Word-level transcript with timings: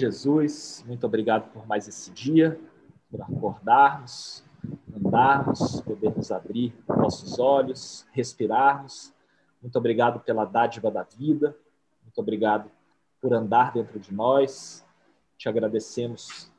Jesus, 0.00 0.82
muito 0.86 1.04
obrigado 1.04 1.52
por 1.52 1.66
mais 1.66 1.86
esse 1.86 2.10
dia, 2.10 2.58
por 3.10 3.20
acordarmos, 3.20 4.42
andarmos, 4.96 5.82
podermos 5.82 6.32
abrir 6.32 6.74
nossos 6.88 7.38
olhos, 7.38 8.06
respirarmos. 8.12 9.12
Muito 9.60 9.76
obrigado 9.76 10.20
pela 10.20 10.46
dádiva 10.46 10.90
da 10.90 11.02
vida, 11.02 11.54
muito 12.02 12.18
obrigado 12.18 12.70
por 13.20 13.34
andar 13.34 13.74
dentro 13.74 14.00
de 14.00 14.14
nós. 14.14 14.84
Te 15.36 15.48
agradecemos 15.50 16.50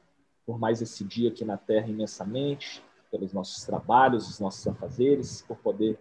por 0.45 0.59
mais 0.59 0.81
esse 0.81 1.03
dia 1.03 1.29
aqui 1.29 1.43
na 1.43 1.57
Terra 1.57 1.87
imensamente, 1.87 2.83
pelos 3.09 3.33
nossos 3.33 3.63
trabalhos, 3.63 4.29
os 4.29 4.39
nossos 4.39 4.67
afazeres, 4.67 5.41
por 5.41 5.57
poder 5.57 5.99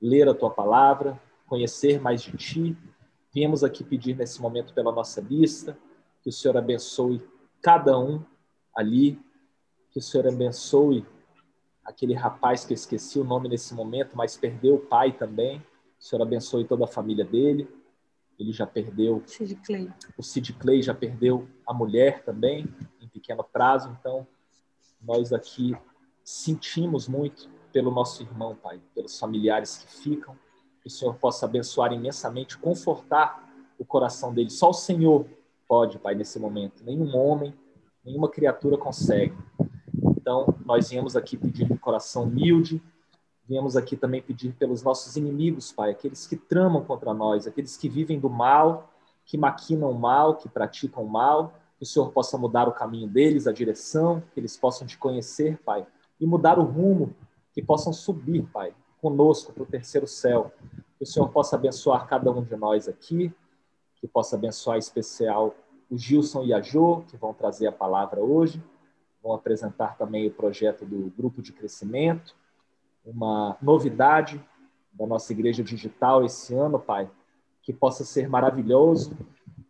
ler 0.00 0.28
a 0.28 0.34
tua 0.34 0.50
palavra, 0.50 1.18
conhecer 1.46 2.00
mais 2.00 2.22
de 2.22 2.36
ti. 2.36 2.76
Viemos 3.32 3.64
aqui 3.64 3.82
pedir 3.82 4.14
nesse 4.14 4.42
momento 4.42 4.74
pela 4.74 4.92
nossa 4.92 5.22
lista, 5.22 5.78
que 6.22 6.28
o 6.28 6.32
Senhor 6.32 6.56
abençoe 6.56 7.20
cada 7.60 7.98
um 7.98 8.24
ali, 8.74 9.20
que 9.90 9.98
o 9.98 10.02
Senhor 10.02 10.26
abençoe 10.26 11.04
aquele 11.84 12.14
rapaz 12.14 12.64
que 12.64 12.72
eu 12.72 12.76
esqueci 12.76 13.18
o 13.18 13.24
nome 13.24 13.48
nesse 13.48 13.74
momento, 13.74 14.16
mas 14.16 14.36
perdeu 14.36 14.76
o 14.76 14.78
pai 14.78 15.12
também. 15.12 15.58
O 15.98 16.04
Senhor 16.04 16.22
abençoe 16.22 16.64
toda 16.64 16.84
a 16.84 16.88
família 16.88 17.24
dele. 17.24 17.68
Ele 18.38 18.52
já 18.52 18.66
perdeu. 18.66 19.22
Clay. 19.64 19.92
O 20.16 20.22
Sid 20.22 20.52
Clay 20.54 20.82
já 20.82 20.94
perdeu 20.94 21.48
a 21.66 21.74
mulher 21.74 22.24
também, 22.24 22.66
em 23.00 23.08
pequeno 23.08 23.44
prazo. 23.44 23.94
Então, 23.98 24.26
nós 25.00 25.32
aqui 25.32 25.76
sentimos 26.24 27.08
muito 27.08 27.50
pelo 27.72 27.90
nosso 27.90 28.22
irmão, 28.22 28.56
Pai, 28.56 28.80
pelos 28.94 29.18
familiares 29.18 29.78
que 29.78 29.92
ficam. 29.92 30.36
Que 30.80 30.88
o 30.88 30.90
Senhor 30.90 31.14
possa 31.14 31.46
abençoar 31.46 31.92
imensamente, 31.92 32.58
confortar 32.58 33.48
o 33.78 33.84
coração 33.84 34.32
dele. 34.32 34.50
Só 34.50 34.70
o 34.70 34.74
Senhor 34.74 35.26
pode, 35.72 35.98
Pai, 35.98 36.14
nesse 36.14 36.38
momento. 36.38 36.84
Nenhum 36.84 37.16
homem, 37.16 37.54
nenhuma 38.04 38.28
criatura 38.28 38.76
consegue. 38.76 39.34
Então, 40.18 40.54
nós 40.66 40.90
viemos 40.90 41.16
aqui 41.16 41.34
pedir 41.34 41.66
de 41.66 41.78
coração 41.78 42.24
humilde, 42.24 42.82
viemos 43.48 43.74
aqui 43.74 43.96
também 43.96 44.20
pedir 44.20 44.52
pelos 44.52 44.82
nossos 44.82 45.16
inimigos, 45.16 45.72
Pai, 45.72 45.92
aqueles 45.92 46.26
que 46.26 46.36
tramam 46.36 46.84
contra 46.84 47.14
nós, 47.14 47.46
aqueles 47.46 47.74
que 47.74 47.88
vivem 47.88 48.20
do 48.20 48.28
mal, 48.28 48.92
que 49.24 49.38
maquinam 49.38 49.94
mal, 49.94 50.36
que 50.36 50.46
praticam 50.46 51.06
mal, 51.06 51.54
que 51.78 51.84
o 51.84 51.86
Senhor 51.86 52.12
possa 52.12 52.36
mudar 52.36 52.68
o 52.68 52.72
caminho 52.72 53.08
deles, 53.08 53.46
a 53.46 53.52
direção, 53.52 54.22
que 54.34 54.40
eles 54.40 54.58
possam 54.58 54.86
te 54.86 54.98
conhecer, 54.98 55.56
Pai, 55.64 55.86
e 56.20 56.26
mudar 56.26 56.58
o 56.58 56.64
rumo, 56.64 57.16
que 57.50 57.62
possam 57.62 57.94
subir, 57.94 58.42
Pai, 58.52 58.74
conosco 59.00 59.54
para 59.54 59.62
o 59.62 59.66
terceiro 59.66 60.06
céu. 60.06 60.52
Que 60.98 61.04
o 61.04 61.06
Senhor 61.06 61.30
possa 61.30 61.56
abençoar 61.56 62.06
cada 62.06 62.30
um 62.30 62.44
de 62.44 62.56
nós 62.56 62.88
aqui, 62.88 63.34
que 63.98 64.06
possa 64.06 64.36
abençoar 64.36 64.76
em 64.76 64.80
especial 64.80 65.54
o 65.92 65.98
Gilson 65.98 66.44
e 66.44 66.54
a 66.54 66.60
Jo, 66.60 67.04
que 67.08 67.16
vão 67.16 67.34
trazer 67.34 67.66
a 67.66 67.72
palavra 67.72 68.20
hoje 68.20 68.62
vão 69.22 69.34
apresentar 69.34 69.96
também 69.96 70.26
o 70.26 70.32
projeto 70.32 70.84
do 70.84 71.12
grupo 71.16 71.40
de 71.40 71.52
crescimento, 71.52 72.34
uma 73.04 73.56
novidade 73.62 74.44
da 74.92 75.06
nossa 75.06 75.32
igreja 75.32 75.62
digital 75.62 76.24
esse 76.24 76.54
ano, 76.54 76.78
Pai, 76.78 77.08
que 77.62 77.72
possa 77.72 78.04
ser 78.04 78.28
maravilhoso, 78.28 79.16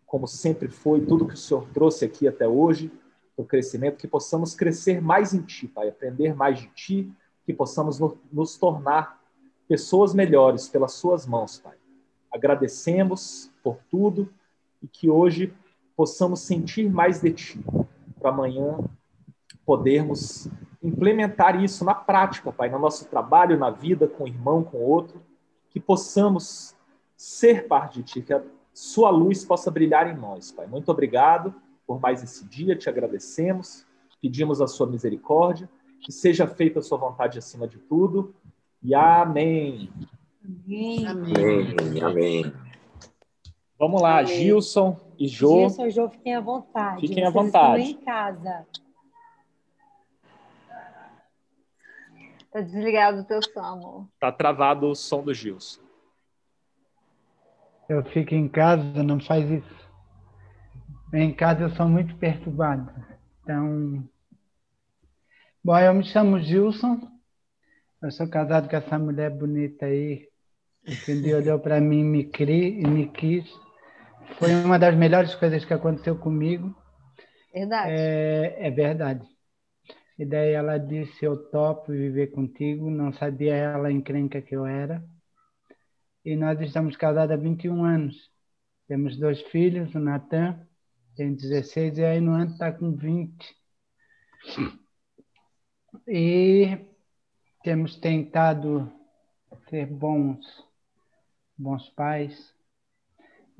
como 0.07 0.27
sempre 0.27 0.69
foi, 0.69 1.05
tudo 1.05 1.27
que 1.27 1.35
o 1.35 1.37
Senhor 1.37 1.67
trouxe 1.73 2.05
aqui 2.05 2.27
até 2.27 2.49
hoje, 2.49 2.91
o 3.37 3.45
crescimento, 3.45 3.99
que 3.99 4.09
possamos 4.09 4.55
crescer 4.55 5.01
mais 5.03 5.35
em 5.35 5.43
Ti, 5.43 5.69
Pai, 5.69 5.89
aprender 5.89 6.35
mais 6.35 6.59
de 6.59 6.69
Ti, 6.69 7.13
que 7.45 7.53
possamos 7.53 7.99
nos 8.33 8.57
tornar 8.57 9.21
pessoas 9.69 10.15
melhores 10.15 10.69
pelas 10.69 10.93
Suas 10.93 11.27
mãos, 11.27 11.59
Pai. 11.59 11.77
Agradecemos 12.31 13.51
por 13.63 13.79
tudo 13.91 14.33
e 14.83 14.89
que 14.89 15.11
hoje 15.11 15.53
possamos 15.97 16.41
sentir 16.41 16.91
mais 16.91 17.21
de 17.21 17.33
Ti, 17.33 17.65
para 18.19 18.31
amanhã 18.31 18.79
podermos 19.65 20.49
implementar 20.83 21.63
isso 21.63 21.85
na 21.85 21.95
prática, 21.95 22.53
Pai, 22.53 22.69
no 22.69 22.79
nosso 22.79 23.05
trabalho, 23.07 23.59
na 23.59 23.71
vida, 23.71 24.09
com 24.09 24.25
o 24.25 24.29
irmão, 24.29 24.65
com 24.65 24.79
o 24.79 24.89
outro, 24.89 25.23
que 25.71 25.79
possamos 25.79 26.75
ser 27.17 27.67
parte 27.69 28.03
de 28.03 28.05
Ti, 28.05 28.23
que 28.23 28.35
a 28.35 28.43
Sua 28.73 29.11
luz 29.11 29.45
possa 29.45 29.71
brilhar 29.71 30.09
em 30.09 30.17
nós, 30.17 30.51
Pai. 30.51 30.67
Muito 30.67 30.91
obrigado 30.91 31.55
por 31.87 32.01
mais 32.01 32.23
esse 32.23 32.45
dia, 32.47 32.77
te 32.77 32.89
agradecemos, 32.89 33.85
pedimos 34.21 34.61
a 34.61 34.67
Sua 34.67 34.87
misericórdia, 34.87 35.69
que 36.01 36.11
seja 36.11 36.47
feita 36.47 36.79
a 36.79 36.83
Sua 36.83 36.99
vontade 36.99 37.39
acima 37.39 37.69
de 37.69 37.79
tudo, 37.79 38.35
e 38.83 38.95
amém. 38.95 39.91
Amém. 40.45 41.07
Amém. 41.07 42.03
Amém. 42.03 42.53
Vamos 43.79 44.03
lá, 44.03 44.21
Amém. 44.21 44.35
Gilson 44.35 44.99
e 45.23 45.29
Jô. 45.29 45.61
Gilson 45.61 45.87
e 45.87 45.91
Jô, 45.93 46.09
fiquem 46.09 46.35
à 46.35 46.41
vontade. 46.41 47.01
Fiquem 47.07 47.25
à 47.25 47.31
vontade. 47.31 47.83
Estão 47.83 48.01
em 48.01 48.05
casa. 48.05 48.67
Tá 52.51 52.61
desligado 52.61 53.21
o 53.21 53.25
teu 53.25 53.41
som, 53.41 53.61
amor. 53.61 54.09
Tá 54.19 54.33
travado 54.33 54.89
o 54.89 54.97
som 54.97 55.23
do 55.23 55.33
Gilson. 55.33 55.81
Eu 57.89 58.03
fico 58.07 58.35
em 58.35 58.49
casa, 58.49 59.01
não 59.05 59.21
faz 59.21 59.49
isso. 59.49 59.91
Em 61.15 61.33
casa 61.33 61.63
eu 61.63 61.71
sou 61.71 61.89
muito 61.89 62.17
perturbado. 62.17 62.93
Então. 63.43 64.03
Bom, 65.63 65.79
eu 65.79 65.95
me 65.95 66.03
chamo 66.03 66.41
Gilson. 66.41 67.01
Eu 68.03 68.11
sou 68.11 68.29
casado 68.29 68.69
com 68.69 68.75
essa 68.75 68.99
mulher 68.99 69.31
bonita 69.31 69.87
aí. 69.87 70.29
Que 71.05 71.13
um 71.13 71.23
dia 71.23 71.37
olhou 71.37 71.61
para 71.61 71.81
mim 71.81 72.01
e 72.01 72.05
me, 72.05 72.25
cri, 72.25 72.81
e 72.81 72.87
me 72.89 73.07
quis. 73.07 73.62
Foi 74.39 74.55
uma 74.65 74.79
das 74.79 74.95
melhores 74.97 75.35
coisas 75.35 75.65
que 75.65 75.75
aconteceu 75.75 76.17
comigo. 76.19 76.75
Verdade. 77.53 77.93
É, 77.93 78.67
é 78.67 78.71
verdade. 78.71 79.27
E 80.19 80.25
daí 80.25 80.53
ela 80.53 80.79
disse: 80.79 81.25
Eu 81.25 81.37
topo 81.51 81.93
viver 81.93 82.29
contigo. 82.29 82.91
Não 82.91 83.13
sabia 83.13 83.55
ela 83.55 83.89
a 83.89 83.93
encrenca 83.93 84.41
que 84.41 84.55
eu 84.55 84.67
era. 84.67 85.03
E 86.25 86.37
nós 86.37 86.61
estamos 86.61 86.97
casados 86.97 87.35
há 87.35 87.37
21 87.37 87.85
anos. 87.85 88.31
Temos 88.87 89.17
dois 89.17 89.41
filhos, 89.43 89.95
o 89.95 89.99
Natan 89.99 90.67
tem 91.15 91.35
16 91.35 91.99
e 91.99 92.05
a 92.05 92.17
Inuan 92.17 92.47
está 92.47 92.73
com 92.73 92.93
20. 92.93 93.57
E 96.09 96.79
temos 97.63 97.97
tentado 97.97 98.91
ser 99.69 99.87
bons, 99.87 100.47
bons 101.57 101.89
pais. 101.91 102.55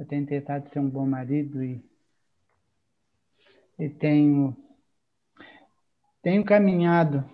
Eu 0.03 0.09
tenho 0.09 0.27
tentado 0.27 0.69
ser 0.69 0.81
um 0.81 0.91
bom 0.91 1.07
marido 1.07 1.63
e, 1.63 1.81
e 3.79 3.89
tenho, 3.89 4.57
tenho 6.21 6.45
caminhado 6.45 7.25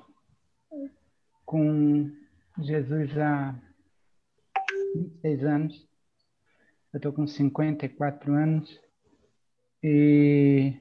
com 1.46 2.14
Jesus 2.58 3.16
há 3.16 3.58
26 4.94 5.44
anos. 5.44 5.88
Eu 6.92 6.98
estou 6.98 7.10
com 7.10 7.26
54 7.26 8.34
anos 8.34 8.78
e, 9.82 10.78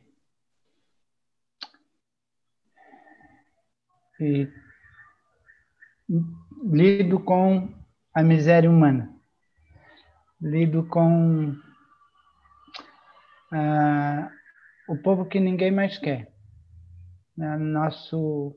e 4.20 4.52
lido 6.66 7.18
com 7.22 7.74
a 8.14 8.22
miséria 8.22 8.70
humana, 8.70 9.10
lido 10.42 10.86
com 10.88 11.56
ah, 13.52 14.30
o 14.88 14.98
povo 14.98 15.26
que 15.26 15.40
ninguém 15.40 15.72
mais 15.72 15.98
quer. 15.98 16.32
Ah, 17.40 17.58
Nosso, 17.58 18.56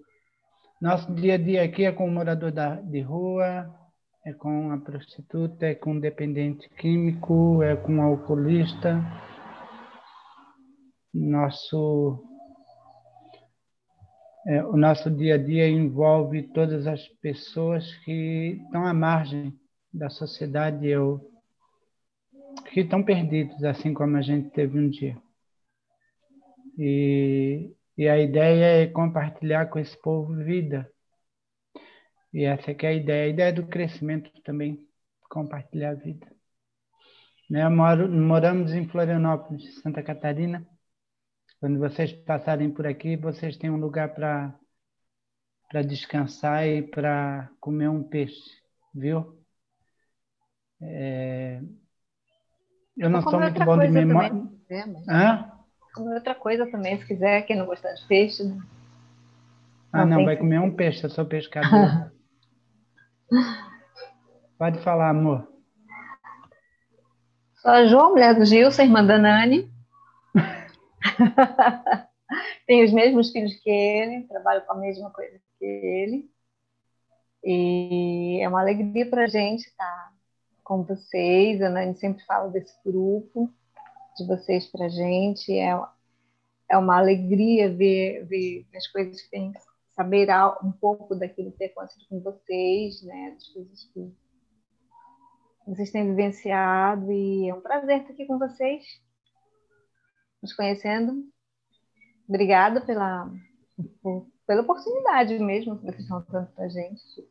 nosso 0.80 1.14
dia 1.14 1.34
a 1.34 1.38
dia 1.38 1.64
aqui 1.64 1.84
é 1.84 1.92
com 1.92 2.06
o 2.06 2.10
morador 2.10 2.50
da, 2.50 2.76
de 2.76 3.00
rua, 3.00 3.72
é 4.24 4.32
com 4.32 4.72
a 4.72 4.78
prostituta, 4.78 5.66
é 5.66 5.74
com 5.74 5.94
o 5.94 6.00
dependente 6.00 6.68
químico, 6.70 7.62
é 7.62 7.76
com 7.76 7.98
o 7.98 8.02
alcoolista. 8.02 9.00
Nosso, 11.12 12.22
é, 14.47 14.65
o 14.65 14.76
nosso 14.76 15.10
dia 15.10 15.34
a 15.34 15.38
dia 15.38 15.68
envolve 15.68 16.42
todas 16.54 16.86
as 16.86 17.06
pessoas 17.20 17.92
que 18.04 18.60
estão 18.65 18.86
à 18.86 18.94
margem 18.94 19.53
da 19.92 20.09
sociedade 20.09 20.86
eu, 20.86 21.29
que 22.72 22.80
estão 22.80 23.02
perdidos, 23.02 23.62
assim 23.64 23.92
como 23.92 24.16
a 24.16 24.22
gente 24.22 24.50
teve 24.50 24.78
um 24.78 24.88
dia. 24.88 25.20
E, 26.78 27.74
e 27.96 28.08
a 28.08 28.18
ideia 28.18 28.84
é 28.84 28.86
compartilhar 28.86 29.66
com 29.66 29.78
esse 29.78 30.00
povo 30.00 30.34
vida. 30.36 30.90
E 32.32 32.44
essa 32.44 32.70
é 32.70 32.86
a 32.86 32.92
ideia. 32.92 33.24
A 33.24 33.28
ideia 33.28 33.52
do 33.52 33.66
crescimento 33.66 34.30
também, 34.42 34.86
compartilhar 35.28 35.90
a 35.90 35.94
vida. 35.94 36.26
Né? 37.48 37.68
Moro, 37.68 38.08
moramos 38.08 38.72
em 38.72 38.88
Florianópolis, 38.88 39.80
Santa 39.82 40.02
Catarina. 40.02 40.66
Quando 41.58 41.78
vocês 41.78 42.12
passarem 42.12 42.70
por 42.70 42.86
aqui, 42.86 43.16
vocês 43.16 43.56
têm 43.56 43.70
um 43.70 43.76
lugar 43.76 44.14
para 44.14 44.56
para 45.68 45.82
descansar 45.82 46.66
e 46.66 46.82
para 46.82 47.48
comer 47.60 47.88
um 47.88 48.02
peixe, 48.02 48.60
viu? 48.92 49.40
É... 50.80 51.62
Eu 53.00 53.08
não 53.08 53.22
sou 53.22 53.41
muito 53.41 53.64
bom 53.64 53.78
de 53.78 53.88
memória. 53.88 54.28
também, 54.28 54.60
né, 54.68 54.84
mas- 54.86 55.08
Hã? 55.08 55.50
comer 55.94 56.16
outra 56.16 56.34
coisa 56.34 56.70
também, 56.70 56.98
se 56.98 57.06
quiser, 57.06 57.42
quem 57.47 57.56
não 57.56 57.64
gostar 57.64 57.94
de 57.94 58.06
peixe. 58.06 58.44
Né? 58.44 58.60
Ah, 59.91 60.04
não, 60.04 60.22
vai 60.22 60.36
comer 60.36 60.60
um 60.60 60.70
peixe, 60.76 61.02
eu 61.02 61.08
sou 61.10 61.24
pescador. 61.24 62.12
Pode 64.58 64.78
falar, 64.84 65.08
amor. 65.08 65.48
Sou 67.54 67.70
a 67.70 67.86
Jo, 67.86 68.10
mulher 68.10 68.34
do 68.34 68.44
Gilson, 68.44 68.82
irmã 68.82 69.03
da 69.04 69.18
Nani. 69.18 69.72
Tenho 72.66 72.84
os 72.84 72.92
mesmos 72.92 73.32
filhos 73.32 73.54
que 73.62 73.70
ele, 73.70 74.28
trabalho 74.28 74.60
com 74.66 74.74
a 74.74 74.76
mesma 74.76 75.10
coisa 75.10 75.41
que 75.58 75.64
ele. 75.64 76.30
E 77.42 78.41
é 78.42 78.48
uma 78.48 78.60
alegria 78.60 79.08
para 79.08 79.24
a 79.24 79.26
gente 79.26 79.66
estar 79.66 80.12
com 80.70 80.84
vocês. 80.84 81.60
A 81.60 81.68
Nani 81.68 81.96
sempre 81.96 82.24
fala 82.24 82.48
desse 82.48 82.72
grupo, 82.84 83.52
de 84.16 84.24
vocês 84.24 84.70
para 84.70 84.88
gente. 84.88 85.52
É, 85.52 85.76
é 86.68 86.78
uma 86.78 86.96
alegria 86.96 87.74
ver, 87.74 88.24
ver 88.26 88.64
as 88.76 88.86
coisas 88.86 89.20
que 89.20 89.30
tem, 89.30 89.52
saber 89.96 90.28
um 90.62 90.70
pouco 90.70 91.16
daquilo 91.16 91.50
que 91.50 91.58
tem 91.58 91.66
acontecido 91.66 92.06
com 92.08 92.20
vocês, 92.20 93.02
né? 93.02 93.32
Das 93.32 93.48
coisas 93.48 93.84
que 93.92 94.14
vocês 95.66 95.90
têm 95.90 96.06
vivenciado. 96.06 97.10
E 97.10 97.48
é 97.48 97.54
um 97.54 97.60
prazer 97.60 98.02
estar 98.02 98.12
aqui 98.12 98.24
com 98.26 98.38
vocês, 98.38 98.84
nos 100.40 100.52
conhecendo. 100.52 101.28
Obrigada 102.28 102.80
pela, 102.80 103.28
pela 104.46 104.62
oportunidade 104.62 105.36
mesmo 105.40 105.76
que 105.80 105.86
vocês 105.86 106.02
estão 106.02 106.24
dando 106.30 106.46
para 106.52 106.66
a 106.66 106.68
gente 106.68 107.28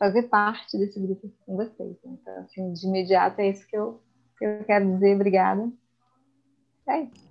fazer 0.00 0.22
parte 0.24 0.78
desse 0.78 0.98
grupo 0.98 1.30
com 1.44 1.56
vocês. 1.56 1.94
Então, 2.02 2.38
assim, 2.38 2.72
de 2.72 2.86
imediato 2.86 3.38
é 3.38 3.50
isso 3.50 3.68
que 3.68 3.76
eu, 3.76 4.00
que 4.38 4.46
eu 4.46 4.64
quero 4.64 4.94
dizer. 4.94 5.14
Obrigada. 5.14 5.70
É 6.88 7.02
isso. 7.02 7.30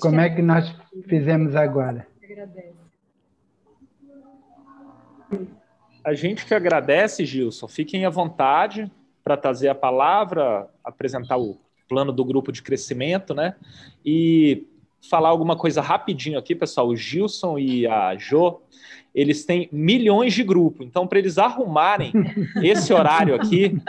Como 0.00 0.20
é 0.20 0.28
que 0.30 0.42
nós 0.42 0.68
fizemos 1.08 1.54
agora? 1.54 2.06
A 6.04 6.12
gente 6.12 6.44
que 6.44 6.54
agradece, 6.54 7.24
Gilson. 7.24 7.68
Fiquem 7.68 8.04
à 8.04 8.10
vontade 8.10 8.90
para 9.22 9.36
trazer 9.36 9.68
a 9.68 9.74
palavra, 9.74 10.68
apresentar 10.82 11.38
o 11.38 11.58
plano 11.88 12.12
do 12.12 12.24
grupo 12.24 12.52
de 12.52 12.62
crescimento, 12.62 13.32
né? 13.32 13.56
E 14.04 14.66
falar 15.08 15.28
alguma 15.28 15.56
coisa 15.56 15.80
rapidinho 15.80 16.38
aqui, 16.38 16.54
pessoal. 16.54 16.88
O 16.88 16.96
Gilson 16.96 17.58
e 17.58 17.86
a 17.86 18.16
Jo, 18.16 18.60
eles 19.14 19.44
têm 19.44 19.68
milhões 19.72 20.32
de 20.34 20.42
grupos. 20.42 20.86
Então, 20.86 21.06
para 21.06 21.18
eles 21.18 21.38
arrumarem 21.38 22.12
esse 22.62 22.92
horário 22.92 23.34
aqui, 23.34 23.80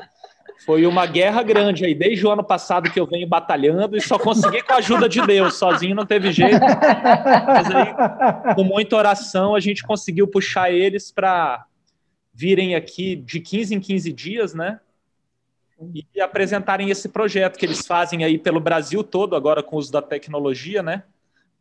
foi 0.65 0.85
uma 0.85 1.05
guerra 1.05 1.43
grande 1.43 1.85
aí, 1.85 1.93
desde 1.93 2.25
o 2.25 2.31
ano 2.31 2.43
passado 2.43 2.89
que 2.89 2.99
eu 2.99 3.05
venho 3.05 3.27
batalhando 3.27 3.97
e 3.97 4.01
só 4.01 4.17
consegui 4.17 4.61
com 4.61 4.73
a 4.73 4.77
ajuda 4.77 5.09
de 5.09 5.21
Deus, 5.21 5.55
sozinho 5.55 5.95
não 5.95 6.05
teve 6.05 6.31
jeito. 6.31 6.59
Mas 6.59 7.71
aí, 7.71 8.55
com 8.55 8.63
muita 8.63 8.95
oração, 8.95 9.55
a 9.55 9.59
gente 9.59 9.83
conseguiu 9.83 10.27
puxar 10.27 10.71
eles 10.71 11.11
para 11.11 11.65
virem 12.33 12.75
aqui 12.75 13.15
de 13.15 13.39
15 13.39 13.75
em 13.75 13.79
15 13.79 14.11
dias, 14.11 14.53
né? 14.53 14.79
E 16.13 16.21
apresentarem 16.21 16.89
esse 16.89 17.09
projeto 17.09 17.57
que 17.57 17.65
eles 17.65 17.85
fazem 17.85 18.23
aí 18.23 18.37
pelo 18.37 18.59
Brasil 18.59 19.03
todo, 19.03 19.35
agora 19.35 19.61
com 19.61 19.75
o 19.75 19.79
uso 19.79 19.91
da 19.91 20.01
tecnologia, 20.01 20.81
né? 20.81 21.03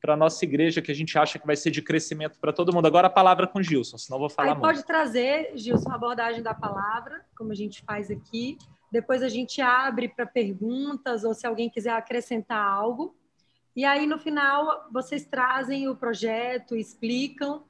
Para 0.01 0.15
a 0.15 0.17
nossa 0.17 0.45
igreja, 0.45 0.83
que 0.83 0.93
a 0.93 0.95
gente 0.95 1.19
acha 1.19 1.39
que 1.39 1.47
vai 1.47 1.57
ser 1.57 1.71
de 1.71 1.83
crescimento 1.83 2.39
para 2.39 2.53
todo 2.53 2.73
mundo. 2.73 2.87
Agora 2.87 3.09
a 3.09 3.11
palavra 3.11 3.47
com 3.47 3.59
o 3.59 3.63
Gilson, 3.63 3.99
senão 3.99 4.19
vou 4.19 4.29
falar 4.29 4.51
aí 4.51 4.55
muito. 4.55 4.67
Pode 4.67 4.85
trazer, 4.85 5.53
Gilson, 5.57 5.91
a 5.91 5.95
abordagem 5.95 6.43
da 6.43 6.55
palavra, 6.55 7.25
como 7.37 7.53
a 7.53 7.55
gente 7.55 7.83
faz 7.83 8.11
aqui. 8.11 8.59
Depois 8.93 9.23
a 9.23 9.29
gente 9.29 9.61
abre 9.61 10.09
para 10.09 10.27
perguntas 10.27 11.25
ou 11.25 11.35
se 11.35 11.47
alguém 11.47 11.69
quiser 11.69 11.93
acrescentar 11.93 12.63
algo. 12.65 13.17
E 13.75 13.85
aí, 13.85 14.07
no 14.07 14.19
final, 14.19 14.87
vocês 14.93 15.25
trazem 15.25 15.89
o 15.89 15.97
projeto, 15.97 16.77
explicam 16.77 17.65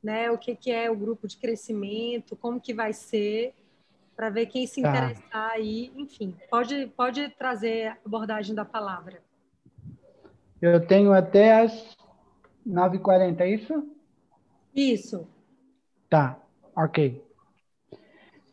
né, 0.00 0.30
o 0.30 0.38
que, 0.38 0.54
que 0.54 0.70
é 0.70 0.88
o 0.88 0.96
grupo 0.96 1.26
de 1.26 1.36
crescimento, 1.36 2.36
como 2.36 2.60
que 2.60 2.72
vai 2.72 2.92
ser 2.92 3.54
para 4.18 4.30
ver 4.30 4.46
quem 4.46 4.66
se 4.66 4.82
tá. 4.82 4.88
interessar 4.88 5.52
aí, 5.52 5.92
enfim, 5.94 6.34
pode, 6.50 6.88
pode 6.96 7.28
trazer 7.38 7.86
a 7.86 7.96
abordagem 8.04 8.52
da 8.52 8.64
palavra. 8.64 9.22
Eu 10.60 10.84
tenho 10.84 11.12
até 11.12 11.60
as 11.60 11.96
9h40, 12.66 13.40
é 13.42 13.50
isso? 13.50 13.96
Isso. 14.74 15.28
Tá, 16.10 16.36
ok. 16.74 17.24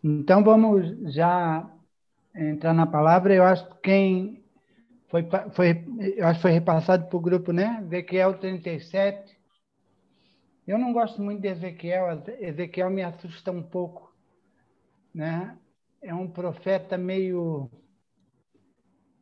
Então 0.04 0.44
vamos 0.44 1.12
já 1.12 1.68
entrar 2.36 2.76
na 2.76 2.86
palavra. 2.86 3.34
Eu 3.34 3.44
acho 3.44 3.68
que 3.68 3.78
quem 3.82 4.46
foi, 5.08 5.28
foi, 5.52 5.84
eu 6.16 6.28
acho 6.28 6.38
que 6.38 6.42
foi 6.44 6.52
repassado 6.52 7.08
para 7.08 7.18
o 7.18 7.22
grupo, 7.22 7.52
né? 7.52 7.80
Ezequiel 7.88 8.38
37. 8.38 9.36
Eu 10.68 10.78
não 10.78 10.94
gosto 10.94 11.24
muito 11.24 11.42
de 11.42 11.48
Ezequiel, 11.48 12.22
Ezequiel 12.40 12.92
me 12.92 13.02
assusta 13.02 13.52
um 13.52 13.64
pouco 13.64 14.15
né? 15.16 15.58
É 16.02 16.14
um 16.14 16.28
profeta 16.28 16.98
meio 16.98 17.72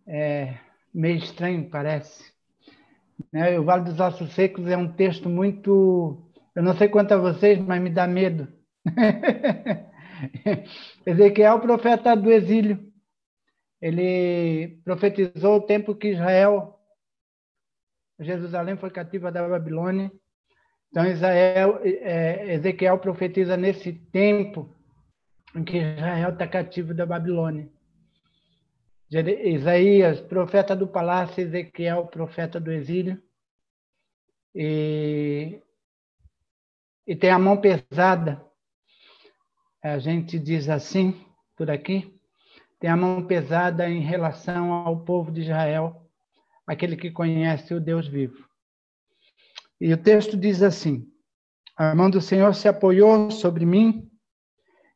é, 0.08 0.58
meio 0.94 1.18
estranho, 1.18 1.70
parece. 1.70 2.34
Né? 3.32 3.58
O 3.60 3.64
Vale 3.64 3.86
dos 3.86 4.00
Ossos 4.00 4.34
Secos 4.34 4.68
é 4.68 4.76
um 4.76 4.92
texto 4.92 5.30
muito, 5.30 6.18
eu 6.56 6.64
não 6.64 6.76
sei 6.76 6.90
quanto 6.90 7.14
a 7.14 7.18
vocês, 7.18 7.60
mas 7.60 7.80
me 7.82 7.92
dá 7.92 8.08
medo. 8.08 8.52
Ezequiel 11.06 11.54
é 11.54 11.56
o 11.56 11.62
profeta 11.62 12.16
do 12.16 12.32
exílio. 12.32 12.92
Ele 13.80 14.82
profetizou 14.84 15.58
o 15.58 15.62
tempo 15.62 15.96
que 15.96 16.10
Israel, 16.10 16.80
Jerusalém 18.20 18.78
foi 18.78 18.90
cativa 18.90 19.32
da 19.32 19.48
Babilônia. 19.48 20.12
Então, 20.90 21.06
Israel, 21.06 21.80
é, 21.84 22.54
Ezequiel 22.54 22.98
profetiza 23.00 23.56
nesse 23.58 23.94
tempo 23.94 24.74
em 25.56 25.64
que 25.64 25.78
Israel 25.78 26.32
está 26.32 26.48
cativo 26.48 26.94
da 26.94 27.06
Babilônia. 27.06 27.70
Isaías, 29.12 30.20
profeta 30.22 30.76
do 30.76 30.88
palácio, 30.88 31.42
Ezequiel, 31.42 32.08
profeta 32.08 32.60
do 32.60 32.72
exílio. 32.72 33.22
E, 34.56 35.62
e 37.06 37.16
tem 37.16 37.30
a 37.30 37.38
mão 37.38 37.58
pesada. 37.58 38.44
A 39.84 40.00
gente 40.00 40.40
diz 40.40 40.68
assim, 40.70 41.24
por 41.56 41.70
aqui, 41.70 42.20
tem 42.80 42.90
a 42.90 42.98
mão 42.98 43.26
pesada 43.26 43.88
em 43.88 44.02
relação 44.02 44.74
ao 44.74 45.06
povo 45.06 45.32
de 45.32 45.42
Israel, 45.42 46.10
aquele 46.66 46.98
que 46.98 47.12
conhece 47.12 47.74
o 47.74 47.80
Deus 47.80 48.08
vivo. 48.08 48.44
E 49.80 49.94
o 49.94 49.98
texto 49.98 50.36
diz 50.38 50.62
assim: 50.62 51.06
A 51.76 51.94
mão 51.94 52.10
do 52.10 52.22
Senhor 52.22 52.56
se 52.56 52.68
apoiou 52.68 53.30
sobre 53.30 53.66
mim 53.66 54.10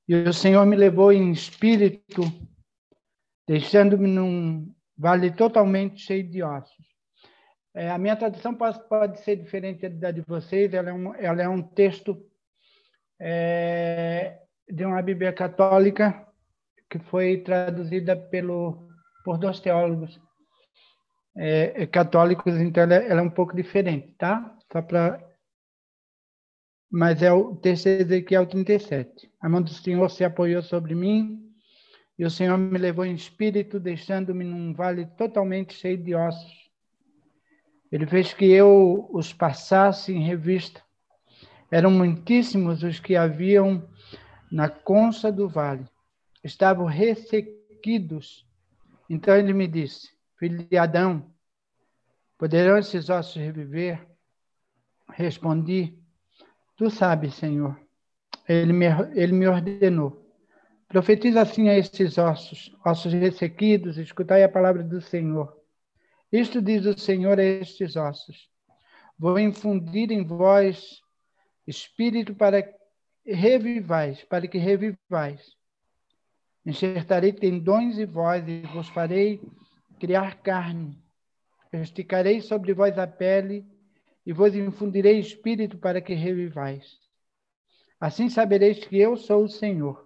e 0.08 0.16
o 0.16 0.34
Senhor 0.34 0.66
me 0.66 0.76
levou 0.76 1.12
em 1.12 1.32
espírito, 1.32 2.22
deixando-me 3.48 4.08
num 4.08 4.74
vale 4.98 5.32
totalmente 5.32 6.02
cheio 6.02 6.28
de 6.28 6.42
ossos. 6.42 6.86
É, 7.76 7.92
a 7.92 7.98
minha 7.98 8.16
tradução 8.16 8.56
pode, 8.56 8.80
pode, 8.88 9.20
ser 9.20 9.36
diferente 9.36 9.88
da 9.90 10.10
de 10.10 10.22
vocês, 10.22 10.74
ela 10.74 10.90
é 10.90 10.94
um, 10.94 11.14
ela 11.16 11.42
é 11.42 11.50
um 11.50 11.62
texto 11.62 12.18
é, 13.20 14.40
de 14.68 14.86
uma 14.86 15.02
Bíblia 15.02 15.32
católica 15.34 16.26
que 16.90 16.98
foi 16.98 17.38
traduzida 17.38 18.16
pelo, 18.16 18.88
por 19.24 19.38
dois 19.38 19.60
teólogos 19.60 20.20
é, 21.36 21.86
católicos, 21.86 22.56
então 22.56 22.84
ela, 22.84 22.96
ela, 22.96 23.20
é 23.20 23.24
um 23.24 23.30
pouco 23.30 23.56
diferente, 23.56 24.14
tá? 24.18 24.58
Só 24.72 24.82
para 24.82 25.27
mas 26.90 27.22
é 27.22 27.32
o 27.32 27.54
de 27.54 27.70
Ezequiel 27.70 28.46
37. 28.46 29.30
A 29.42 29.50
mão 29.50 29.62
do 29.62 29.70
Senhor 29.70 30.10
se 30.10 30.24
apoiou 30.24 30.62
sobre 30.62 30.96
mim, 30.96 31.44
e 32.18 32.26
o 32.26 32.32
Senhor 32.32 32.58
me 32.58 32.78
levou 32.78 33.06
em 33.06 33.14
espírito, 33.14 33.80
deixando-me 33.80 34.44
num 34.44 34.74
vale 34.74 35.06
totalmente 35.06 35.74
cheio 35.74 35.98
de 35.98 36.16
ossos. 36.16 36.68
Ele 37.92 38.08
fez 38.08 38.34
que 38.34 38.46
eu 38.46 39.08
os 39.12 39.32
passasse 39.32 40.12
em 40.12 40.24
revista. 40.24 40.82
Eram 41.70 41.92
muitíssimos 41.92 42.84
os 42.84 43.00
que 43.00 43.16
haviam 43.16 43.88
na 44.52 44.70
concha 44.70 45.32
do 45.32 45.48
vale. 45.48 45.86
Estavam 46.44 46.86
ressequidos. 46.86 48.46
Então 49.10 49.36
ele 49.36 49.54
me 49.54 49.68
disse: 49.68 50.10
Filho 50.38 50.66
de 50.66 50.78
Adão, 50.78 51.32
poderão 52.38 52.78
esses 52.78 53.10
ossos 53.10 53.36
reviver? 53.36 54.06
Respondi: 55.10 55.98
Tu 56.78 56.90
sabes, 56.92 57.34
Senhor. 57.34 57.78
Ele 58.48 58.72
me, 58.72 58.86
ele 59.16 59.34
me 59.34 59.48
ordenou. 59.48 60.24
Profetiza 60.88 61.42
assim 61.42 61.68
a 61.68 61.78
estes 61.78 62.18
ossos, 62.18 62.74
ossos 62.86 63.12
ressequidos, 63.12 63.98
escutai 63.98 64.44
a 64.44 64.50
palavra 64.50 64.84
do 64.84 65.02
Senhor. 65.02 65.58
Isto 66.32 66.62
diz 66.62 66.86
o 66.86 66.98
Senhor 66.98 67.40
a 67.40 67.44
estes 67.44 67.96
ossos. 67.96 68.50
Vou 69.20 69.38
infundir 69.40 70.12
em 70.12 70.24
vós 70.24 71.02
espírito 71.66 72.36
para 72.36 72.64
revivais, 73.26 74.24
para 74.24 74.48
que 74.48 74.58
revivais. 74.58 75.58
Enxertarei 76.66 77.34
tendões 77.34 77.98
e 77.98 78.06
vós, 78.06 78.48
e 78.48 78.62
vos 78.68 78.88
farei 78.90 79.42
criar 80.00 80.36
carne. 80.42 80.98
Esticarei 81.74 82.40
sobre 82.40 82.74
vós 82.74 82.98
a 82.98 83.08
pele, 83.08 83.66
e 84.28 84.34
vos 84.34 84.54
infundirei 84.54 85.20
espírito 85.20 85.78
para 85.78 86.02
que 86.02 86.14
revivais. 86.14 87.00
Assim 87.98 88.30
sabereis 88.30 88.78
que 88.78 89.00
eu 89.00 89.16
sou 89.16 89.46
o 89.46 89.50
Senhor. 89.50 90.06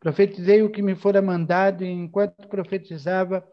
Profetizei 0.00 0.60
o 0.60 0.68
que 0.68 0.82
me 0.82 0.96
fora 0.96 1.22
mandado, 1.22 1.84
e 1.84 1.88
enquanto 1.88 2.48
profetizava, 2.48 3.48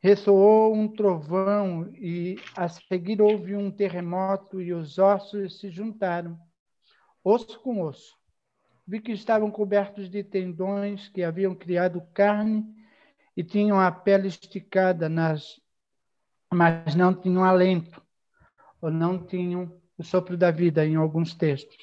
ressoou 0.00 0.74
um 0.74 0.88
trovão, 0.88 1.88
e 1.94 2.34
a 2.56 2.68
seguir 2.68 3.22
houve 3.22 3.54
um 3.54 3.70
terremoto, 3.70 4.60
e 4.60 4.72
os 4.72 4.98
ossos 4.98 5.60
se 5.60 5.70
juntaram, 5.70 6.36
osso 7.22 7.60
com 7.60 7.82
osso. 7.82 8.16
Vi 8.84 9.00
que 9.00 9.12
estavam 9.12 9.48
cobertos 9.48 10.10
de 10.10 10.24
tendões 10.24 11.08
que 11.08 11.22
haviam 11.22 11.54
criado 11.54 12.02
carne 12.12 12.66
e 13.36 13.44
tinham 13.44 13.78
a 13.78 13.92
pele 13.92 14.26
esticada, 14.26 15.08
nas, 15.08 15.60
mas 16.52 16.96
não 16.96 17.14
tinham 17.14 17.44
alento, 17.44 18.03
ou 18.84 18.90
não 18.90 19.18
tinham 19.18 19.72
o 19.96 20.02
sopro 20.02 20.36
da 20.36 20.50
vida, 20.50 20.84
em 20.84 20.94
alguns 20.94 21.34
textos, 21.34 21.78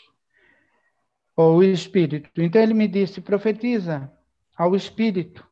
ou 1.35 1.57
o 1.57 1.63
espírito. 1.63 2.29
Então 2.39 2.61
ele 2.61 2.75
me 2.75 2.87
disse: 2.87 3.19
profetiza 3.19 4.11
ao 4.55 4.75
espírito, 4.75 5.43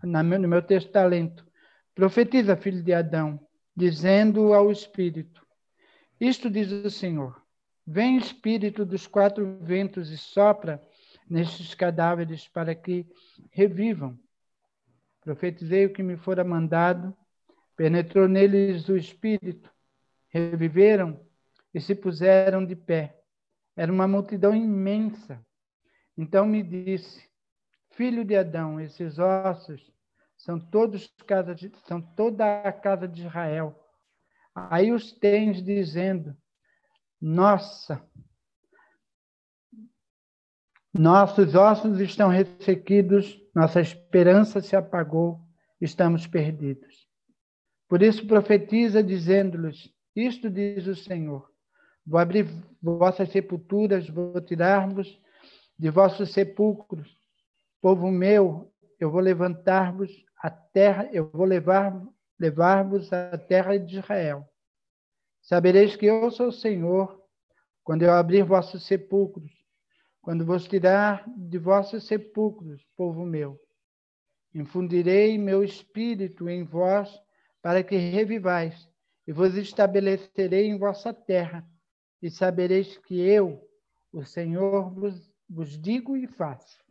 no 0.00 0.48
meu 0.48 0.62
texto 0.62 0.92
talento, 0.92 1.44
profetiza, 1.92 2.56
filho 2.56 2.84
de 2.84 2.92
Adão, 2.92 3.40
dizendo 3.74 4.54
ao 4.54 4.70
espírito: 4.70 5.44
Isto 6.20 6.48
diz 6.48 6.70
o 6.70 6.88
Senhor 6.88 7.42
Vem 7.84 8.18
espírito 8.18 8.86
dos 8.86 9.08
quatro 9.08 9.58
ventos 9.62 10.12
e 10.12 10.16
sopra 10.16 10.80
nestes 11.28 11.74
cadáveres 11.74 12.46
para 12.46 12.72
que 12.72 13.04
revivam. 13.50 14.16
Profetizei 15.20 15.86
o 15.86 15.92
que 15.92 16.00
me 16.00 16.16
fora 16.16 16.44
mandado, 16.44 17.12
penetrou 17.76 18.28
neles 18.28 18.88
o 18.88 18.96
espírito, 18.96 19.68
reviveram 20.30 21.20
e 21.74 21.80
se 21.80 21.94
puseram 21.94 22.64
de 22.64 22.74
pé. 22.74 23.20
Era 23.76 23.92
uma 23.92 24.08
multidão 24.08 24.54
imensa. 24.54 25.44
Então 26.16 26.46
me 26.46 26.62
disse: 26.62 27.28
Filho 27.90 28.24
de 28.24 28.36
Adão, 28.36 28.80
esses 28.80 29.18
ossos 29.18 29.92
são 30.36 30.58
todos 30.58 31.12
casa 31.26 31.54
de, 31.54 31.70
são 31.86 32.00
toda 32.00 32.62
a 32.62 32.72
casa 32.72 33.06
de 33.06 33.20
Israel. 33.20 33.78
Aí 34.54 34.92
os 34.92 35.12
tens 35.12 35.62
dizendo: 35.62 36.36
nossa, 37.20 38.02
nossos 40.92 41.54
ossos 41.54 42.00
estão 42.00 42.28
ressequidos, 42.28 43.40
nossa 43.54 43.80
esperança 43.80 44.60
se 44.60 44.74
apagou, 44.74 45.40
estamos 45.80 46.26
perdidos. 46.26 47.08
Por 47.88 48.02
isso 48.02 48.26
profetiza, 48.26 49.02
dizendo-lhes: 49.02 49.92
Isto 50.14 50.50
diz 50.50 50.86
o 50.86 50.94
Senhor: 50.94 51.50
Vou 52.06 52.18
abrir 52.18 52.46
vossas 52.82 53.30
sepulturas, 53.30 54.08
vou 54.08 54.40
tirar-vos 54.40 55.20
de 55.78 55.90
vossos 55.90 56.32
sepulcros. 56.32 57.16
Povo 57.80 58.10
meu, 58.10 58.72
eu 58.98 59.10
vou 59.10 59.20
levantar-vos 59.20 60.10
a 60.36 60.50
terra, 60.50 61.08
eu 61.12 61.30
vou 61.30 61.46
levar 61.46 61.92
levar-vos 62.40 63.12
à 63.12 63.36
terra 63.36 63.78
de 63.78 63.98
Israel. 63.98 64.48
Sabereis 65.42 65.94
que 65.94 66.06
eu 66.06 66.30
sou 66.30 66.48
o 66.48 66.52
Senhor, 66.52 67.22
quando 67.84 68.02
eu 68.02 68.12
abrir 68.12 68.42
vossos 68.44 68.86
sepulcros, 68.86 69.52
quando 70.22 70.44
vos 70.44 70.66
tirar 70.66 71.22
de 71.36 71.58
vossos 71.58 72.06
sepulcros, 72.06 72.82
povo 72.96 73.26
meu. 73.26 73.60
Infundirei 74.54 75.36
meu 75.36 75.62
espírito 75.62 76.48
em 76.48 76.64
vós, 76.64 77.10
para 77.62 77.82
que 77.82 77.96
revivais, 77.96 78.88
e 79.30 79.32
vos 79.32 79.56
estabelecerei 79.56 80.66
em 80.66 80.76
vossa 80.76 81.14
terra, 81.14 81.64
e 82.20 82.28
sabereis 82.28 82.98
que 82.98 83.14
eu, 83.20 83.64
o 84.12 84.24
Senhor, 84.24 84.92
vos, 84.92 85.32
vos 85.48 85.80
digo 85.80 86.16
e 86.16 86.26
faço. 86.26 86.84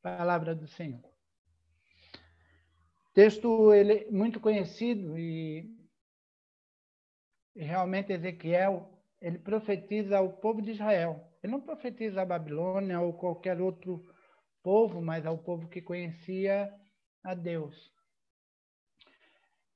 Palavra 0.00 0.54
do 0.54 0.68
Senhor. 0.68 1.02
Texto 3.12 3.74
ele, 3.74 4.08
muito 4.08 4.38
conhecido 4.38 5.18
e 5.18 5.68
realmente 7.56 8.12
Ezequiel, 8.12 8.96
ele 9.20 9.40
profetiza 9.40 10.18
ao 10.18 10.34
povo 10.34 10.62
de 10.62 10.70
Israel. 10.70 11.28
Ele 11.42 11.50
não 11.50 11.60
profetiza 11.60 12.22
a 12.22 12.24
Babilônia 12.24 13.00
ou 13.00 13.12
qualquer 13.12 13.60
outro 13.60 14.06
povo, 14.62 15.02
mas 15.02 15.26
ao 15.26 15.36
povo 15.36 15.68
que 15.68 15.82
conhecia 15.82 16.72
a 17.20 17.34
Deus. 17.34 17.92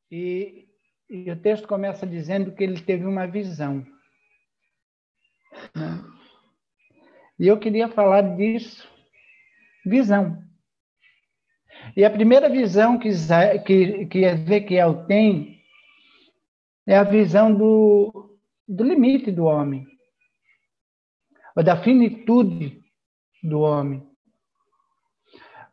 E, 0.09 0.72
e 1.13 1.31
o 1.31 1.37
texto 1.37 1.69
começa 1.69 2.07
dizendo 2.07 2.53
que 2.53 2.65
ele 2.65 2.81
teve 2.81 3.05
uma 3.05 3.27
visão. 3.27 3.87
Né? 5.75 6.03
E 7.39 7.47
eu 7.47 7.59
queria 7.59 7.87
falar 7.87 8.23
disso. 8.35 8.89
Visão. 9.85 10.43
E 11.95 12.03
a 12.03 12.11
primeira 12.11 12.49
visão 12.49 12.99
que, 12.99 13.11
que, 14.07 14.19
Ezequiel 14.25 15.05
tem 15.05 15.61
é 16.87 16.97
a 16.97 17.05
visão 17.05 17.55
do, 17.55 18.39
do 18.67 18.83
limite 18.83 19.31
do 19.31 19.45
homem, 19.45 19.87
ou 21.55 21.63
da 21.63 21.83
finitude 21.83 22.81
do 23.43 23.61
homem. 23.61 24.09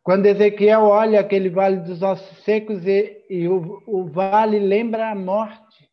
Quando 0.02 0.26
Ezequiel 0.26 0.82
olha 0.82 1.20
aquele 1.20 1.50
vale 1.50 1.80
dos 1.80 2.02
ossos 2.02 2.38
secos 2.42 2.86
e, 2.86 3.24
e 3.28 3.46
o, 3.48 3.82
o 3.86 4.06
vale 4.06 4.58
lembra 4.58 5.10
a 5.10 5.14
morte, 5.14 5.90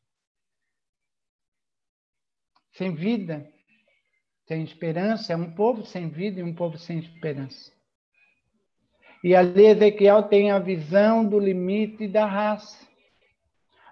sem 2.71 2.95
vida, 2.95 3.51
sem 4.47 4.63
esperança, 4.63 5.33
é 5.33 5.35
um 5.35 5.53
povo 5.53 5.85
sem 5.85 6.09
vida 6.09 6.39
e 6.39 6.43
um 6.43 6.53
povo 6.53 6.77
sem 6.77 6.99
esperança. 6.99 7.71
E 9.23 9.35
ali 9.35 9.65
Ezequiel 9.65 10.23
tem 10.23 10.51
a 10.51 10.59
visão 10.59 11.27
do 11.27 11.37
limite 11.37 12.07
da 12.07 12.25
raça 12.25 12.87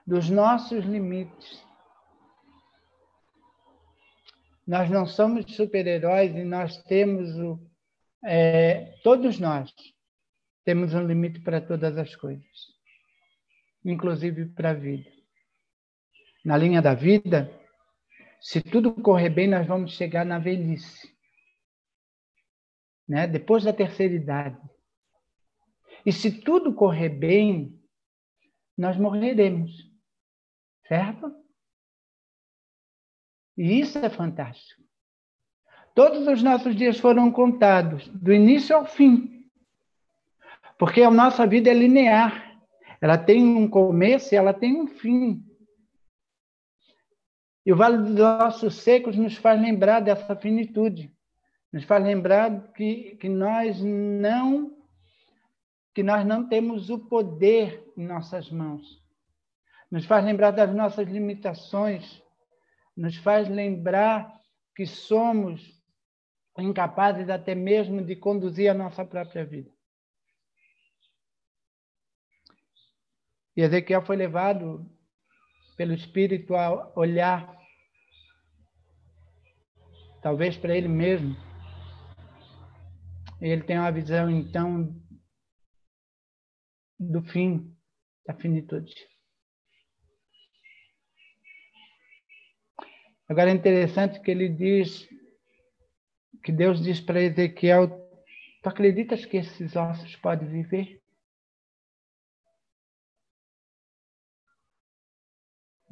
dos 0.06 0.30
nossos 0.30 0.86
limites. 0.86 1.66
Nós 4.66 4.90
não 4.90 5.06
somos 5.06 5.54
super-heróis 5.56 6.36
e 6.36 6.44
nós 6.44 6.82
temos 6.84 7.36
o. 7.38 7.60
É, 8.24 8.96
todos 9.04 9.40
nós 9.40 9.74
temos 10.66 10.96
um 10.96 11.06
limite 11.06 11.40
para 11.42 11.62
todas 11.62 11.96
as 11.96 12.16
coisas, 12.16 12.74
inclusive 13.86 14.48
para 14.48 14.72
a 14.72 14.74
vida. 14.74 15.10
Na 16.44 16.58
linha 16.58 16.82
da 16.82 16.96
vida, 16.96 17.50
se 18.42 18.62
tudo 18.62 18.94
correr 18.94 19.30
bem, 19.30 19.48
nós 19.48 19.66
vamos 19.68 19.94
chegar 19.94 20.26
na 20.26 20.40
velhice. 20.40 21.16
Né? 23.08 23.28
Depois 23.28 23.64
da 23.64 23.72
terceira 23.72 24.16
idade. 24.16 24.60
E 26.04 26.12
se 26.12 26.42
tudo 26.42 26.74
correr 26.74 27.10
bem, 27.10 27.80
nós 28.76 28.98
morreremos. 28.98 29.72
Certo? 30.88 31.32
E 33.58 33.80
isso 33.80 33.98
é 34.00 34.10
fantástico. 34.10 34.84
Todos 35.94 36.28
os 36.28 36.44
nossos 36.44 36.76
dias 36.76 37.00
foram 37.00 37.32
contados, 37.32 38.08
do 38.10 38.34
início 38.34 38.76
ao 38.76 38.86
fim. 38.86 39.35
Porque 40.78 41.02
a 41.02 41.12
nossa 41.12 41.46
vida 41.46 41.70
é 41.70 41.74
linear. 41.74 42.60
Ela 43.02 43.18
tem 43.18 43.44
um 43.44 43.68
começo 43.68 44.34
e 44.34 44.38
ela 44.38 44.54
tem 44.54 44.82
um 44.82 44.88
fim. 44.88 45.44
E 47.66 47.74
o 47.74 47.76
Vale 47.76 47.98
dos 47.98 48.20
Ossos 48.20 48.76
Secos 48.76 49.18
nos 49.18 49.36
faz 49.38 49.60
lembrar 49.60 50.00
dessa 50.00 50.36
finitude. 50.36 51.12
Nos 51.72 51.84
faz 51.84 52.04
lembrar 52.04 52.72
que, 52.74 53.18
que 53.18 53.30
nós 53.30 53.82
não 53.82 54.74
que 55.94 56.04
nós 56.04 56.26
não 56.26 56.50
temos 56.50 56.90
o 56.90 57.00
poder 57.00 57.90
em 57.96 58.06
nossas 58.06 58.52
mãos 58.52 59.06
nos 59.96 60.06
faz 60.06 60.26
lembrar 60.26 60.52
das 60.52 60.74
nossas 60.74 61.08
limitações, 61.08 62.22
nos 62.96 63.16
faz 63.18 63.48
lembrar 63.48 64.42
que 64.76 64.86
somos 64.86 65.82
incapazes 66.58 67.30
até 67.30 67.54
mesmo 67.54 68.04
de 68.04 68.16
conduzir 68.16 68.70
a 68.70 68.74
nossa 68.74 69.06
própria 69.06 69.46
vida. 69.46 69.72
E 73.56 73.62
Ezequiel 73.62 74.06
foi 74.06 74.16
levado 74.16 74.86
pelo 75.78 75.94
Espírito 75.94 76.56
a 76.56 76.92
olhar, 76.98 77.58
talvez 80.22 80.58
para 80.58 80.76
ele 80.76 80.88
mesmo. 80.88 81.36
Ele 83.42 83.64
tem 83.64 83.78
uma 83.78 83.92
visão, 83.92 84.30
então, 84.30 84.96
do 87.00 87.22
fim, 87.22 87.76
da 88.26 88.34
finitude. 88.34 88.94
Agora 93.28 93.50
é 93.50 93.54
interessante 93.54 94.20
que 94.22 94.32
ele 94.32 94.50
diz, 94.50 95.08
que 96.44 96.52
Deus 96.52 96.82
diz 96.82 97.02
para 97.02 97.22
Ezequiel 97.22 98.06
Tu 98.66 98.70
acreditas 98.70 99.24
que 99.26 99.38
esses 99.38 99.76
ossos 99.76 100.16
podem 100.16 100.50
viver? 100.50 101.00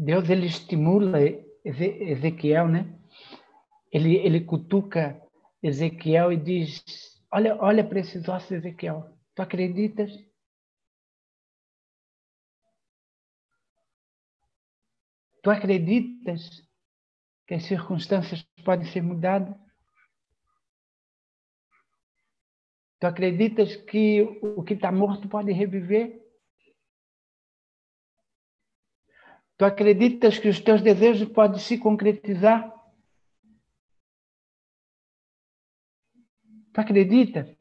Deus 0.03 0.29
ele 0.29 0.47
estimula 0.47 1.17
Ezequiel, 1.63 2.67
né? 2.67 2.93
Ele, 3.89 4.17
ele 4.17 4.41
cutuca 4.41 5.21
Ezequiel 5.61 6.33
e 6.33 6.37
diz: 6.37 6.83
Olha, 7.31 7.55
olha 7.61 7.87
para 7.87 7.99
esses 7.99 8.27
ossos, 8.27 8.51
Ezequiel. 8.51 9.17
Tu 9.33 9.41
acreditas? 9.41 10.11
Tu 15.41 15.49
acreditas 15.49 16.61
que 17.47 17.53
as 17.53 17.63
circunstâncias 17.63 18.43
podem 18.65 18.85
ser 18.85 19.01
mudadas? 19.01 19.55
Tu 22.99 23.07
acreditas 23.07 23.75
que 23.75 24.21
o 24.41 24.63
que 24.63 24.73
está 24.73 24.91
morto 24.91 25.29
pode 25.29 25.51
reviver? 25.53 26.22
Tu 29.57 29.65
acreditas 29.65 30.39
que 30.39 30.47
os 30.47 30.59
teus 30.59 30.81
desejos 30.81 31.29
podem 31.29 31.59
se 31.59 31.77
concretizar? 31.77 32.73
Tu 36.73 36.81
acredita? 36.81 37.55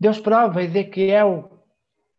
Deus 0.00 0.18
prova 0.18 0.62
Ezequiel 0.62 1.64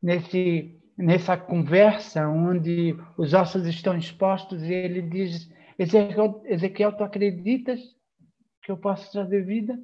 nesse, 0.01 0.80
nessa 0.98 1.36
conversa 1.36 2.27
onde 2.27 2.96
os 3.18 3.34
ossos 3.34 3.65
estão 3.65 3.98
expostos 3.98 4.62
e 4.63 4.74
ele 4.74 5.01
diz: 5.01 5.50
Ezequiel, 5.77 6.42
Ezequiel, 6.46 6.96
tu 6.96 7.04
acreditas 7.04 7.80
que 8.62 8.72
eu 8.72 8.77
posso 8.77 9.12
trazer 9.12 9.44
vida? 9.44 9.77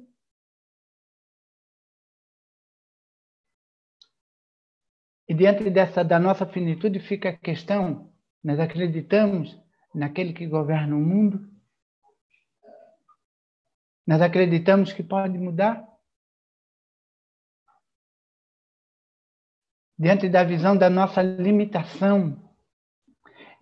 E 5.32 5.34
diante 5.34 5.70
dessa 5.70 6.04
da 6.04 6.18
nossa 6.18 6.44
finitude 6.44 7.00
fica 7.00 7.30
a 7.30 7.32
questão: 7.32 8.12
nós 8.44 8.60
acreditamos 8.60 9.58
naquele 9.94 10.34
que 10.34 10.46
governa 10.46 10.94
o 10.94 11.00
mundo? 11.00 11.40
Nós 14.06 14.20
acreditamos 14.20 14.92
que 14.92 15.02
pode 15.02 15.38
mudar? 15.38 15.82
Diante 19.98 20.28
da 20.28 20.44
visão 20.44 20.76
da 20.76 20.90
nossa 20.90 21.22
limitação, 21.22 22.52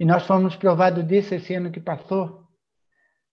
e 0.01 0.05
nós 0.05 0.27
fomos 0.27 0.57
provados 0.57 1.07
disso 1.07 1.37
esse 1.37 1.55
ano 1.55 1.71
que 1.71 1.79
passou, 1.79 2.49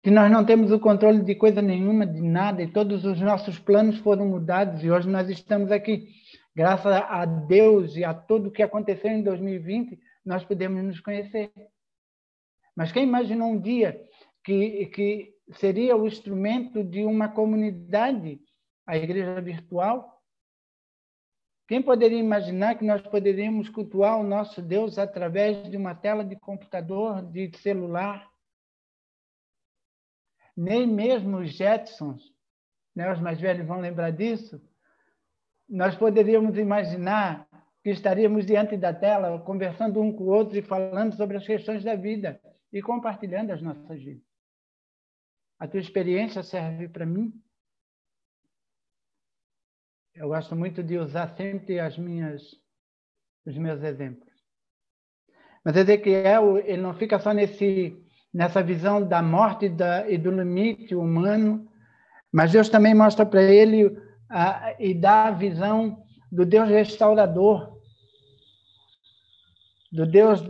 que 0.03 0.11
nós 0.11 0.33
não 0.33 0.43
temos 0.43 0.73
o 0.73 0.81
controle 0.81 1.23
de 1.23 1.35
coisa 1.35 1.61
nenhuma, 1.61 2.07
de 2.07 2.23
nada, 2.23 2.63
e 2.63 2.73
todos 2.73 3.05
os 3.05 3.21
nossos 3.21 3.59
planos 3.59 3.99
foram 3.99 4.27
mudados, 4.27 4.83
e 4.83 4.91
hoje 4.91 5.07
nós 5.07 5.29
estamos 5.29 5.71
aqui 5.71 6.22
Graças 6.55 6.93
a 6.93 7.25
Deus 7.25 7.97
e 7.97 8.05
a 8.05 8.13
tudo 8.13 8.49
o 8.49 8.53
que 8.53 8.63
aconteceu 8.63 9.11
em 9.11 9.23
2020, 9.23 9.99
nós 10.25 10.45
podemos 10.45 10.83
nos 10.85 11.01
conhecer. 11.01 11.51
Mas 12.77 12.93
quem 12.93 13.05
imaginou 13.05 13.49
um 13.49 13.61
dia 13.61 14.07
que, 14.45 14.87
que 14.87 15.35
seria 15.53 15.97
o 15.97 16.07
instrumento 16.07 16.85
de 16.85 17.05
uma 17.05 17.29
comunidade, 17.29 18.39
a 18.87 18.97
igreja 18.99 19.41
virtual? 19.41 20.23
Quem 21.67 21.81
poderia 21.81 22.19
imaginar 22.19 22.75
que 22.75 22.85
nós 22.85 23.01
poderíamos 23.01 23.71
cultuar 23.71 24.19
o 24.19 24.23
nosso 24.23 24.61
Deus 24.61 24.99
através 24.99 25.71
de 25.71 25.77
uma 25.79 25.95
tela 25.95 26.23
de 26.23 26.37
computador, 26.37 27.23
de 27.23 27.51
celular? 27.59 28.31
Nem 30.55 30.87
mesmo 30.87 31.39
os 31.39 31.55
Jetsons, 31.55 32.31
né, 32.95 33.11
os 33.11 33.21
mais 33.21 33.41
velhos 33.41 33.67
vão 33.67 33.81
lembrar 33.81 34.11
disso, 34.11 34.61
nós 35.73 35.97
poderíamos 35.97 36.59
imaginar 36.59 37.49
que 37.83 37.89
estaríamos 37.89 38.45
diante 38.45 38.77
da 38.77 38.93
tela, 38.93 39.41
conversando 39.41 40.03
um 40.03 40.13
com 40.13 40.25
o 40.25 40.29
outro 40.29 40.59
e 40.59 40.63
falando 40.63 41.17
sobre 41.17 41.39
as 41.39 41.47
questões 41.47 41.83
da 41.83 41.97
vida 41.97 42.39
e 42.71 42.83
compartilhando 42.83 43.53
as 43.53 43.63
nossas 43.63 43.99
vidas. 44.03 44.23
A 45.59 45.67
tua 45.67 45.81
experiência 45.81 46.43
serve 46.43 46.91
para 46.91 47.07
mim? 47.07 47.33
Eu 50.15 50.29
gosto 50.29 50.55
muito 50.55 50.83
de 50.83 50.99
usar 50.99 51.35
sempre 51.37 51.81
as 51.81 51.97
minhas, 51.97 52.43
os 53.47 53.57
meus 53.57 53.83
exemplos. 53.83 54.31
Mas 55.65 55.75
Ezequiel, 55.75 56.59
ele 56.59 56.83
não 56.83 56.93
fica 56.93 57.19
só 57.19 57.33
nesse, 57.33 57.97
nessa 58.33 58.63
visão 58.63 59.09
da 59.09 59.23
morte 59.23 59.71
da, 59.71 60.07
e 60.07 60.19
do 60.19 60.31
limite 60.31 60.95
humano, 60.95 61.67
mas 62.31 62.53
Deus 62.53 62.69
também 62.69 62.95
mostra 62.95 63.25
para 63.25 63.43
ele 63.43 64.02
e 64.79 64.95
dá 64.95 65.25
a 65.25 65.31
visão 65.31 66.03
do 66.31 66.47
Deus 66.47 66.69
restaurador, 66.69 67.79
do 69.93 70.07
Deus 70.07 70.43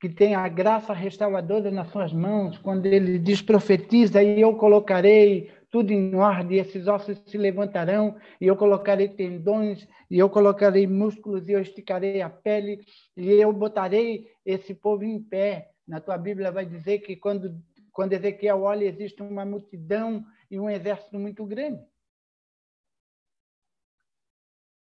que 0.00 0.08
tem 0.08 0.34
a 0.34 0.46
graça 0.48 0.92
restauradora 0.92 1.70
nas 1.70 1.90
suas 1.90 2.12
mãos, 2.12 2.56
quando 2.58 2.86
ele 2.86 3.18
diz 3.18 3.42
profetiza, 3.42 4.22
e 4.22 4.40
eu 4.40 4.54
colocarei 4.56 5.50
tudo 5.70 5.92
em 5.92 6.14
ordem, 6.14 6.56
e 6.56 6.60
esses 6.60 6.86
ossos 6.86 7.20
se 7.26 7.36
levantarão, 7.36 8.16
e 8.40 8.46
eu 8.46 8.56
colocarei 8.56 9.08
tendões, 9.08 9.86
e 10.10 10.18
eu 10.18 10.30
colocarei 10.30 10.86
músculos, 10.86 11.48
e 11.48 11.52
eu 11.52 11.60
esticarei 11.60 12.22
a 12.22 12.30
pele, 12.30 12.80
e 13.16 13.28
eu 13.28 13.52
botarei 13.52 14.26
esse 14.46 14.72
povo 14.72 15.04
em 15.04 15.20
pé. 15.20 15.70
Na 15.86 16.00
tua 16.00 16.16
Bíblia 16.16 16.52
vai 16.52 16.64
dizer 16.64 17.00
que 17.00 17.16
quando, 17.16 17.60
quando 17.92 18.12
Ezequiel 18.12 18.62
olha, 18.62 18.84
existe 18.84 19.20
uma 19.20 19.44
multidão 19.44 20.24
e 20.48 20.60
um 20.60 20.70
exército 20.70 21.18
muito 21.18 21.44
grande. 21.44 21.80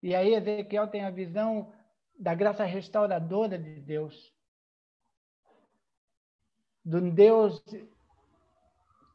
E 0.03 0.15
aí 0.15 0.35
Ezequiel 0.35 0.89
tem 0.89 1.05
a 1.05 1.11
visão 1.11 1.73
da 2.19 2.35
graça 2.35 2.65
restauradora 2.65 3.59
de 3.59 3.81
Deus. 3.81 4.33
De 6.85 6.97
um 6.97 7.11
Deus 7.11 7.63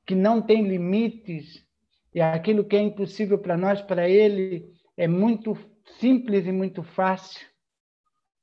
que 0.05 0.15
não 0.15 0.41
tem 0.41 0.65
limites, 0.65 1.65
e 2.13 2.21
aquilo 2.21 2.63
que 2.63 2.77
é 2.77 2.81
impossível 2.81 3.37
para 3.37 3.57
nós, 3.57 3.81
para 3.81 4.07
ele, 4.09 4.73
é 4.95 5.07
muito 5.07 5.55
simples 5.99 6.45
e 6.45 6.51
muito 6.51 6.81
fácil. 6.81 7.45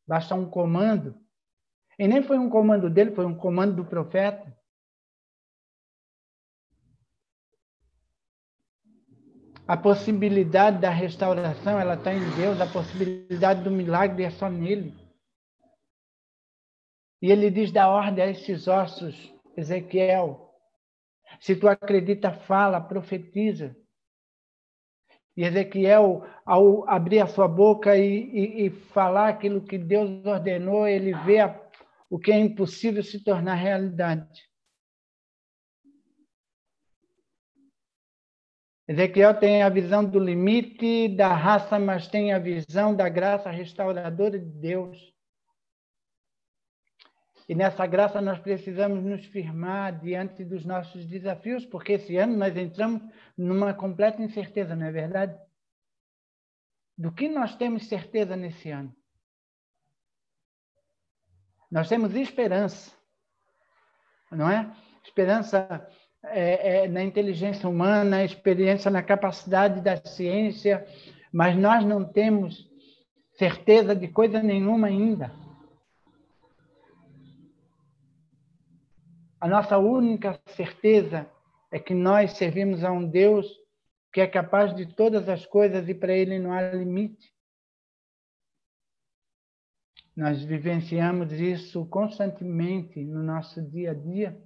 Basta 0.07 0.35
um 0.35 0.49
comando. 0.49 1.19
E 1.99 2.07
nem 2.07 2.23
foi 2.23 2.39
um 2.39 2.51
comando 2.51 2.91
dele, 2.91 3.15
foi 3.15 3.25
um 3.25 3.35
comando 3.35 3.77
do 3.77 3.85
profeta. 3.85 4.54
A 9.67 9.77
possibilidade 9.79 10.79
da 10.79 10.91
restauração, 10.91 11.81
ela 11.81 11.95
está 11.95 12.13
em 12.13 12.31
Deus, 12.37 12.61
a 12.61 12.67
possibilidade 12.67 13.63
do 13.63 13.71
milagre 13.71 14.25
é 14.25 14.31
só 14.31 14.51
nele. 14.51 14.95
E 17.23 17.31
ele 17.31 17.51
diz 17.51 17.73
da 17.73 17.89
ordem 17.89 18.23
a 18.23 18.29
esses 18.29 18.69
ossos, 18.69 19.33
Ezequiel, 19.57 20.45
se 21.41 21.57
tu 21.57 21.67
acredita, 21.67 22.31
fala, 22.31 22.81
profetiza. 22.81 23.75
E 25.37 25.43
Ezequiel, 25.43 26.27
ao 26.45 26.89
abrir 26.89 27.21
a 27.21 27.27
sua 27.27 27.49
boca 27.49 27.97
e, 27.97 28.05
e, 28.05 28.67
e 28.67 28.71
falar 28.71 29.29
aquilo 29.29 29.65
que 29.65 29.79
Deus 29.79 30.25
ordenou, 30.27 30.87
ele 30.87 31.15
vê 31.25 31.41
a, 31.41 31.59
o 32.11 32.19
que 32.19 32.31
é 32.31 32.39
impossível 32.39 33.03
se 33.03 33.25
tornar 33.25 33.55
realidade. 33.55 34.43
Ezequiel 38.87 39.39
tem 39.39 39.63
a 39.63 39.71
visão 39.71 40.05
do 40.05 40.19
limite 40.19 41.09
da 41.09 41.35
raça, 41.35 41.79
mas 41.79 42.07
tem 42.07 42.35
a 42.35 42.39
visão 42.39 42.95
da 42.95 43.09
graça 43.09 43.51
restauradora 43.51 44.39
de 44.39 44.51
Deus. 44.51 45.15
E 47.49 47.55
nessa 47.55 47.87
graça 47.87 48.21
nós 48.21 48.39
precisamos 48.39 49.03
nos 49.03 49.25
firmar 49.27 49.99
diante 50.01 50.45
dos 50.45 50.65
nossos 50.67 51.07
desafios, 51.07 51.65
porque 51.65 51.93
esse 51.93 52.17
ano 52.17 52.37
nós 52.37 52.55
entramos 52.57 53.03
numa 53.37 53.73
completa 53.73 54.23
incerteza, 54.23 54.77
não 54.77 54.87
é 54.87 54.93
verdade? 54.93 55.39
Do 56.97 57.11
que 57.11 57.29
nós 57.29 57.57
temos 57.57 57.87
certeza 57.89 58.37
nesse 58.37 58.71
ano? 58.71 58.95
Nós 61.71 61.89
temos 61.89 62.15
esperança, 62.15 62.95
não 64.31 64.49
é? 64.49 64.71
Esperança 65.03 65.87
é, 66.27 66.85
é, 66.85 66.89
na 66.89 67.03
inteligência 67.03 67.69
humana, 67.69 68.25
experiência 68.25 68.91
na 68.91 69.03
capacidade 69.03 69.81
da 69.81 69.97
ciência, 69.97 70.87
mas 71.33 71.57
nós 71.57 71.85
não 71.85 72.05
temos 72.05 72.71
certeza 73.37 73.95
de 73.95 74.09
coisa 74.09 74.43
nenhuma 74.43 74.87
ainda. 74.87 75.33
A 79.41 79.49
nossa 79.49 79.77
única 79.77 80.41
certeza 80.47 81.29
é 81.71 81.79
que 81.79 81.93
nós 81.93 82.33
servimos 82.33 82.83
a 82.83 82.91
um 82.91 83.07
Deus 83.07 83.47
que 84.13 84.21
é 84.21 84.27
capaz 84.27 84.75
de 84.75 84.87
todas 84.87 85.29
as 85.29 85.45
coisas 85.45 85.89
e 85.89 85.95
para 85.95 86.15
ele 86.15 86.39
não 86.39 86.53
há 86.53 86.71
limite. 86.71 87.35
Nós 90.17 90.43
vivenciamos 90.45 91.33
isso 91.33 91.85
constantemente 91.87 93.05
no 93.05 93.23
nosso 93.23 93.61
dia 93.61 93.91
a 93.91 93.95
dia. 93.95 94.41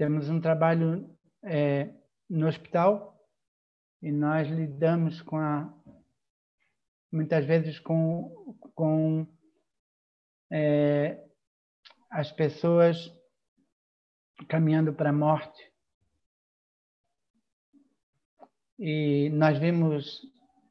Temos 0.00 0.30
um 0.30 0.40
trabalho 0.40 1.14
é, 1.44 1.92
no 2.26 2.48
hospital 2.48 3.22
e 4.00 4.10
nós 4.10 4.48
lidamos 4.48 5.20
com 5.20 5.36
a 5.36 5.70
muitas 7.12 7.44
vezes 7.44 7.78
com, 7.80 8.56
com 8.74 9.26
é, 10.50 11.22
as 12.10 12.32
pessoas 12.32 12.96
caminhando 14.48 14.94
para 14.94 15.10
a 15.10 15.12
morte. 15.12 15.70
E 18.78 19.28
nós 19.34 19.58
vimos 19.58 20.22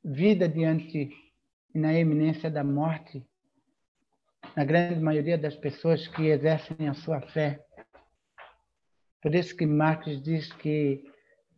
vida 0.04 0.50
diante 0.50 1.12
na 1.76 1.94
eminência 1.94 2.50
da 2.50 2.64
morte 2.64 3.24
na 4.56 4.66
grande 4.66 5.00
maioria 5.00 5.38
das 5.38 5.56
pessoas 5.56 6.08
que 6.08 6.30
exercem 6.30 6.88
a 6.88 6.96
sua 6.96 7.22
fé. 7.22 7.64
Por 9.22 9.36
isso 9.36 9.56
que 9.56 9.66
Marx 9.66 10.22
diz 10.22 10.52
que 10.54 11.04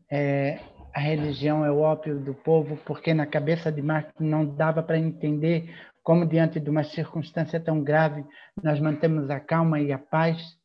é, 0.09 0.59
a 0.93 0.99
religião 0.99 1.63
é 1.63 1.71
o 1.71 1.79
ópio 1.79 2.19
do 2.19 2.33
povo, 2.33 2.77
porque 2.85 3.13
na 3.13 3.25
cabeça 3.25 3.71
de 3.71 3.81
Marx 3.81 4.13
não 4.19 4.45
dava 4.45 4.81
para 4.81 4.97
entender 4.97 5.73
como, 6.03 6.25
diante 6.25 6.59
de 6.59 6.69
uma 6.69 6.83
circunstância 6.83 7.59
tão 7.59 7.83
grave, 7.83 8.25
nós 8.61 8.79
mantemos 8.79 9.29
a 9.29 9.39
calma 9.39 9.79
e 9.79 9.91
a 9.91 9.99
paz 9.99 10.57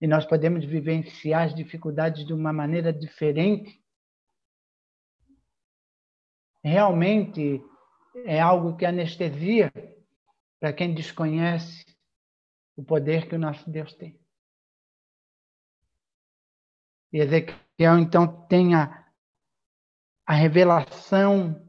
e 0.00 0.06
nós 0.06 0.24
podemos 0.24 0.64
vivenciar 0.64 1.46
as 1.46 1.54
dificuldades 1.54 2.24
de 2.24 2.32
uma 2.32 2.52
maneira 2.52 2.92
diferente. 2.92 3.80
Realmente 6.62 7.60
é 8.24 8.40
algo 8.40 8.76
que 8.76 8.86
anestesia 8.86 9.72
para 10.60 10.72
quem 10.72 10.94
desconhece 10.94 11.84
o 12.76 12.84
poder 12.84 13.28
que 13.28 13.34
o 13.34 13.38
nosso 13.38 13.68
Deus 13.68 13.92
tem. 13.94 14.19
Ezequiel, 17.12 17.98
então, 17.98 18.46
tem 18.46 18.74
a, 18.74 19.06
a 20.26 20.34
revelação, 20.34 21.60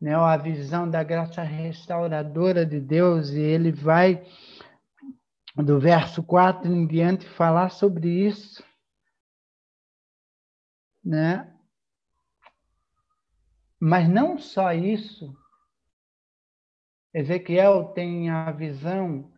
né, 0.00 0.14
a 0.14 0.36
visão 0.36 0.88
da 0.88 1.02
graça 1.02 1.42
restauradora 1.42 2.66
de 2.66 2.80
Deus, 2.80 3.30
e 3.30 3.40
ele 3.40 3.70
vai, 3.70 4.24
do 5.56 5.78
verso 5.78 6.22
4 6.22 6.66
em 6.66 6.86
diante, 6.86 7.28
falar 7.28 7.70
sobre 7.70 8.08
isso. 8.08 8.64
Né? 11.04 11.50
Mas 13.78 14.08
não 14.08 14.38
só 14.38 14.72
isso, 14.72 15.34
Ezequiel 17.14 17.92
tem 17.94 18.30
a 18.30 18.52
visão 18.52 19.30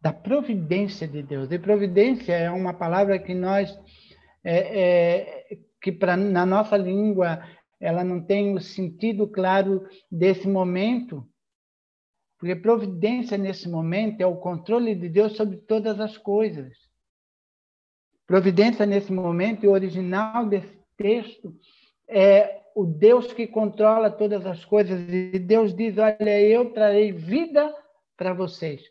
da 0.00 0.12
providência 0.12 1.08
de 1.08 1.22
Deus. 1.22 1.50
E 1.50 1.58
providência 1.58 2.34
é 2.34 2.50
uma 2.50 2.74
palavra 2.74 3.18
que 3.18 3.34
nós, 3.34 3.74
é, 4.44 5.52
é, 5.52 5.58
que 5.80 5.90
pra, 5.90 6.16
na 6.16 6.44
nossa 6.44 6.76
língua, 6.76 7.42
ela 7.80 8.04
não 8.04 8.20
tem 8.20 8.54
o 8.54 8.60
sentido 8.60 9.26
claro 9.26 9.88
desse 10.10 10.46
momento. 10.46 11.26
Porque 12.38 12.54
providência 12.54 13.38
nesse 13.38 13.68
momento 13.68 14.20
é 14.20 14.26
o 14.26 14.36
controle 14.36 14.94
de 14.94 15.08
Deus 15.08 15.34
sobre 15.36 15.56
todas 15.56 15.98
as 15.98 16.18
coisas. 16.18 16.76
Providência 18.26 18.84
nesse 18.84 19.12
momento, 19.12 19.64
e 19.64 19.68
o 19.68 19.72
original 19.72 20.46
desse 20.46 20.78
texto, 20.96 21.54
é 22.06 22.62
o 22.74 22.84
Deus 22.84 23.32
que 23.32 23.46
controla 23.46 24.10
todas 24.10 24.44
as 24.46 24.64
coisas. 24.64 25.00
E 25.08 25.38
Deus 25.38 25.74
diz: 25.74 25.96
Olha, 25.96 26.40
eu 26.40 26.70
trarei 26.72 27.12
vida 27.12 27.74
para 28.16 28.34
vocês 28.34 28.82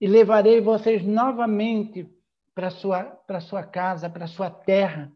e 0.00 0.06
levarei 0.06 0.60
vocês 0.60 1.02
novamente 1.02 2.06
para 2.54 2.70
sua 2.70 3.04
para 3.04 3.40
sua 3.40 3.62
casa, 3.62 4.08
para 4.08 4.26
sua 4.26 4.50
terra. 4.50 5.12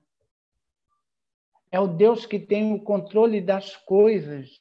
É 1.71 1.79
o 1.79 1.87
Deus 1.87 2.27
que 2.27 2.39
tem 2.39 2.75
o 2.75 2.81
controle 2.81 3.41
das 3.41 3.77
coisas. 3.77 4.61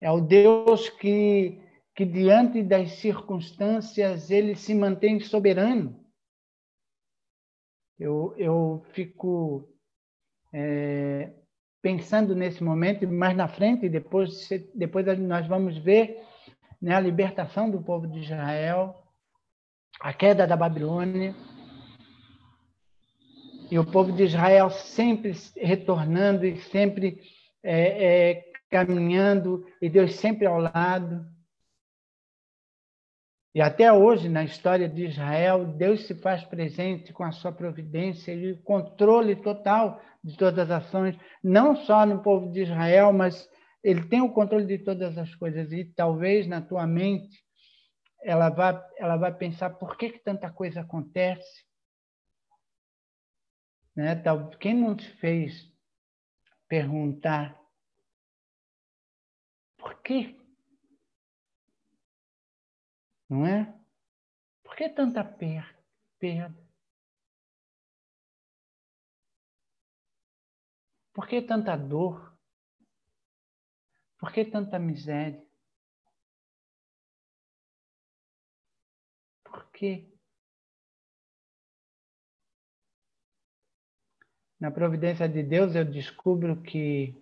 É 0.00 0.10
o 0.10 0.20
Deus 0.20 0.88
que 0.88 1.60
que 1.94 2.04
diante 2.04 2.62
das 2.62 2.92
circunstâncias 2.92 4.30
ele 4.30 4.54
se 4.54 4.74
mantém 4.74 5.18
soberano. 5.18 5.98
Eu, 7.98 8.34
eu 8.36 8.84
fico 8.92 9.66
é, 10.52 11.32
pensando 11.80 12.34
nesse 12.34 12.62
momento, 12.62 13.08
mais 13.08 13.34
na 13.34 13.48
frente, 13.48 13.88
depois, 13.88 14.48
depois 14.74 15.06
nós 15.18 15.46
vamos 15.46 15.78
ver 15.78 16.22
né, 16.82 16.94
a 16.94 17.00
libertação 17.00 17.70
do 17.70 17.80
povo 17.80 18.06
de 18.06 18.18
Israel, 18.18 19.05
a 20.00 20.12
queda 20.12 20.46
da 20.46 20.56
Babilônia, 20.56 21.34
e 23.70 23.78
o 23.78 23.84
povo 23.84 24.12
de 24.12 24.24
Israel 24.24 24.70
sempre 24.70 25.32
retornando 25.56 26.46
e 26.46 26.56
sempre 26.58 27.20
é, 27.62 28.30
é, 28.30 28.44
caminhando, 28.70 29.64
e 29.82 29.88
Deus 29.88 30.14
sempre 30.14 30.46
ao 30.46 30.58
lado. 30.58 31.26
E 33.54 33.60
até 33.60 33.90
hoje, 33.92 34.28
na 34.28 34.44
história 34.44 34.88
de 34.88 35.06
Israel, 35.06 35.64
Deus 35.64 36.06
se 36.06 36.14
faz 36.14 36.44
presente 36.44 37.12
com 37.12 37.24
a 37.24 37.32
sua 37.32 37.50
providência 37.50 38.32
e 38.32 38.52
o 38.52 38.62
controle 38.62 39.34
total 39.34 40.00
de 40.22 40.36
todas 40.36 40.70
as 40.70 40.84
ações, 40.84 41.16
não 41.42 41.74
só 41.74 42.04
no 42.04 42.22
povo 42.22 42.52
de 42.52 42.62
Israel, 42.62 43.12
mas 43.12 43.48
ele 43.82 44.04
tem 44.08 44.20
o 44.20 44.32
controle 44.32 44.66
de 44.66 44.78
todas 44.78 45.16
as 45.16 45.34
coisas. 45.34 45.72
E 45.72 45.84
talvez 45.84 46.46
na 46.46 46.60
tua 46.60 46.86
mente 46.86 47.45
ela 48.26 48.50
vá, 48.50 48.84
ela 48.96 49.16
vai 49.16 49.32
pensar 49.32 49.70
por 49.70 49.96
que, 49.96 50.10
que 50.10 50.18
tanta 50.18 50.50
coisa 50.52 50.80
acontece. 50.80 51.64
Né? 53.94 54.20
Quem 54.58 54.74
não 54.74 54.96
te 54.96 55.08
fez 55.18 55.72
perguntar 56.66 57.56
por 59.78 60.02
quê? 60.02 60.36
Não 63.28 63.46
é? 63.46 63.72
Por 64.64 64.74
que 64.74 64.88
tanta 64.88 65.24
perda? 65.24 66.52
Por 71.12 71.28
que 71.28 71.40
tanta 71.42 71.76
dor? 71.76 72.36
Por 74.18 74.32
que 74.32 74.44
tanta 74.44 74.80
miséria? 74.80 75.46
Quê? 79.76 80.08
Na 84.58 84.70
providência 84.70 85.28
de 85.28 85.42
Deus, 85.42 85.74
eu 85.74 85.84
descubro 85.84 86.62
que 86.62 87.14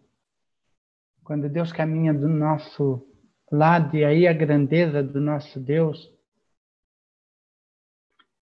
quando 1.25 1.49
Deus 1.49 1.73
caminha 1.73 2.14
do 2.14 2.29
nosso 2.29 3.05
lado, 3.51 3.97
e 3.97 4.05
aí 4.05 4.27
a 4.29 4.33
grandeza 4.33 5.03
do 5.03 5.21
nosso 5.21 5.59
Deus, 5.59 6.12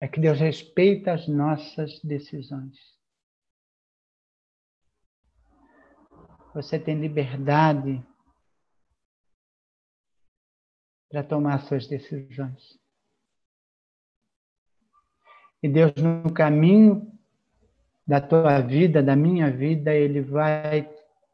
é 0.00 0.06
que 0.06 0.20
Deus 0.20 0.38
respeita 0.38 1.14
as 1.14 1.26
nossas 1.26 1.98
decisões. 2.02 2.76
Você 6.52 6.78
tem 6.78 7.00
liberdade 7.00 8.06
para 11.08 11.24
tomar 11.24 11.58
suas 11.60 11.88
decisões. 11.88 12.83
E 15.64 15.68
Deus, 15.68 15.94
no 15.94 16.30
caminho 16.30 17.10
da 18.06 18.20
tua 18.20 18.60
vida, 18.60 19.02
da 19.02 19.16
minha 19.16 19.50
vida, 19.50 19.94
Ele 19.94 20.20
vai 20.20 20.86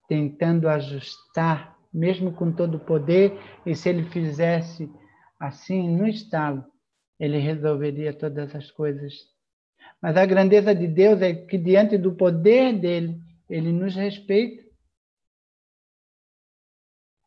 tentando 0.09 0.69
ajustar, 0.69 1.77
mesmo 1.93 2.31
com 2.31 2.53
todo 2.53 2.77
o 2.77 2.79
poder, 2.79 3.37
e 3.67 3.75
se 3.75 3.89
Ele 3.89 4.05
fizesse 4.05 4.89
assim, 5.37 5.97
no 5.97 6.07
estalo, 6.07 6.65
Ele 7.19 7.39
resolveria 7.39 8.13
todas 8.13 8.55
as 8.55 8.71
coisas. 8.71 9.15
Mas 10.01 10.17
a 10.17 10.25
grandeza 10.25 10.73
de 10.73 10.87
Deus 10.87 11.21
é 11.21 11.35
que, 11.35 11.59
diante 11.59 11.99
do 11.99 12.13
poder 12.13 12.79
dele, 12.79 13.21
Ele 13.49 13.73
nos 13.73 13.97
respeita 13.97 14.63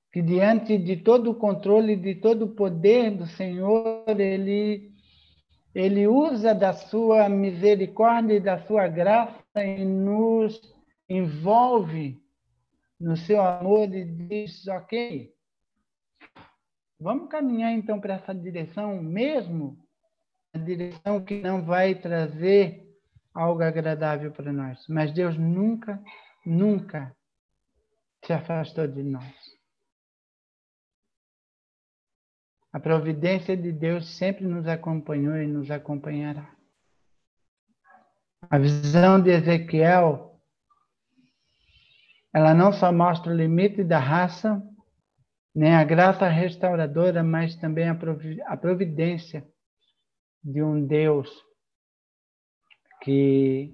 que 0.10 0.22
diante 0.22 0.78
de 0.78 0.96
todo 0.96 1.32
o 1.32 1.36
controle, 1.36 1.98
de 1.98 2.16
todo 2.16 2.46
o 2.46 2.56
poder 2.56 3.12
do 3.12 3.26
Senhor, 3.26 4.06
ele, 4.08 4.93
ele 5.74 6.08
usa 6.08 6.54
da 6.54 6.74
sua 6.74 7.28
misericórdia 7.28 8.36
e 8.36 8.40
da 8.40 8.60
sua 8.66 8.88
graça 8.88 9.64
e 9.64 9.84
nos 9.84 10.62
envolve 11.10 12.22
no 13.00 13.18
seu 13.18 13.42
amor 13.42 13.94
e 13.94 14.06
diz: 14.06 14.68
ok, 14.68 15.34
vamos 17.00 17.30
caminhar 17.30 17.72
então 17.72 18.00
para 18.00 18.16
essa 18.16 18.34
direção 18.34 19.02
mesmo, 19.02 19.78
a 20.54 20.58
direção 20.58 21.24
que 21.24 21.42
não 21.42 21.64
vai 21.64 21.96
trazer 21.96 22.84
algo 23.34 23.64
agradável 23.64 24.32
para 24.32 24.54
nós. 24.54 24.86
Mas 24.88 25.12
Deus 25.12 25.38
nunca, 25.38 26.02
nunca 26.46 27.16
se 28.24 28.32
afastou 28.32 28.88
de 28.88 29.04
nós. 29.04 29.43
A 32.74 32.80
providência 32.80 33.56
de 33.56 33.72
Deus 33.72 34.18
sempre 34.18 34.48
nos 34.48 34.68
acompanhou 34.68 35.36
e 35.38 35.46
nos 35.46 35.70
acompanhará. 35.70 36.56
A 38.50 38.58
visão 38.58 39.22
de 39.22 39.30
Ezequiel, 39.30 40.42
ela 42.34 42.56
não 42.56 42.74
só 42.74 42.92
mostra 42.92 43.32
o 43.32 43.36
limite 43.36 43.84
da 43.84 44.00
raça, 44.00 44.60
nem 45.54 45.76
a 45.76 45.84
graça 45.84 46.28
restauradora, 46.28 47.24
mas 47.24 47.56
também 47.56 47.88
a 47.88 48.58
providência 48.58 49.48
de 50.44 50.64
um 50.64 50.84
Deus 50.84 51.30
que, 53.04 53.72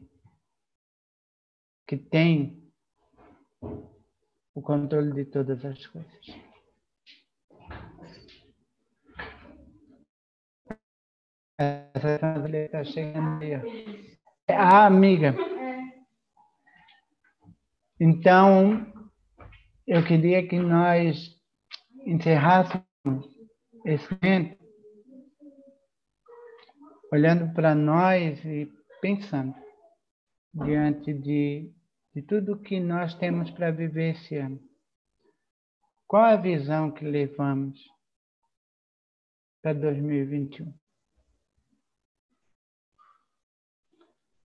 que 1.87 1.95
tem 1.95 2.69
o 4.53 4.61
controle 4.61 5.13
de 5.13 5.23
todas 5.23 5.63
as 5.63 5.87
coisas. 5.87 6.48
Essa 11.59 12.17
família 12.19 12.67
está 12.67 12.85
chegando 12.85 13.43
aí. 13.43 14.17
Ah, 14.47 14.85
amiga. 14.85 15.35
Então, 17.99 18.87
eu 19.85 20.01
queria 20.05 20.47
que 20.47 20.57
nós 20.57 21.17
encerrássemos 22.05 22.85
esse 23.85 24.07
momento 24.09 24.57
olhando 27.11 27.53
para 27.53 27.75
nós 27.75 28.41
e 28.45 28.71
pensando 29.01 29.53
diante 30.53 31.13
de, 31.13 31.73
de 32.15 32.21
tudo 32.21 32.61
que 32.61 32.79
nós 32.79 33.15
temos 33.15 33.51
para 33.51 33.69
viver 33.69 34.15
esse 34.15 34.37
ano. 34.37 34.61
Qual 36.07 36.23
a 36.23 36.37
visão 36.37 36.89
que 36.89 37.03
levamos 37.03 37.77
para 39.61 39.73
2021? 39.73 40.73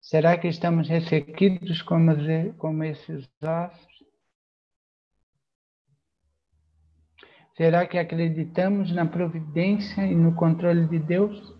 Será 0.09 0.37
que 0.37 0.47
estamos 0.47 0.87
ressequidos 0.87 1.81
como, 1.81 2.13
como 2.57 2.81
esses 2.85 3.29
ossos? 3.41 4.05
Será 7.57 7.85
que 7.85 7.97
acreditamos 7.99 8.89
na 8.93 9.05
providência 9.05 10.07
e 10.07 10.15
no 10.15 10.33
controle 10.33 10.87
de 10.87 10.97
Deus? 10.97 11.53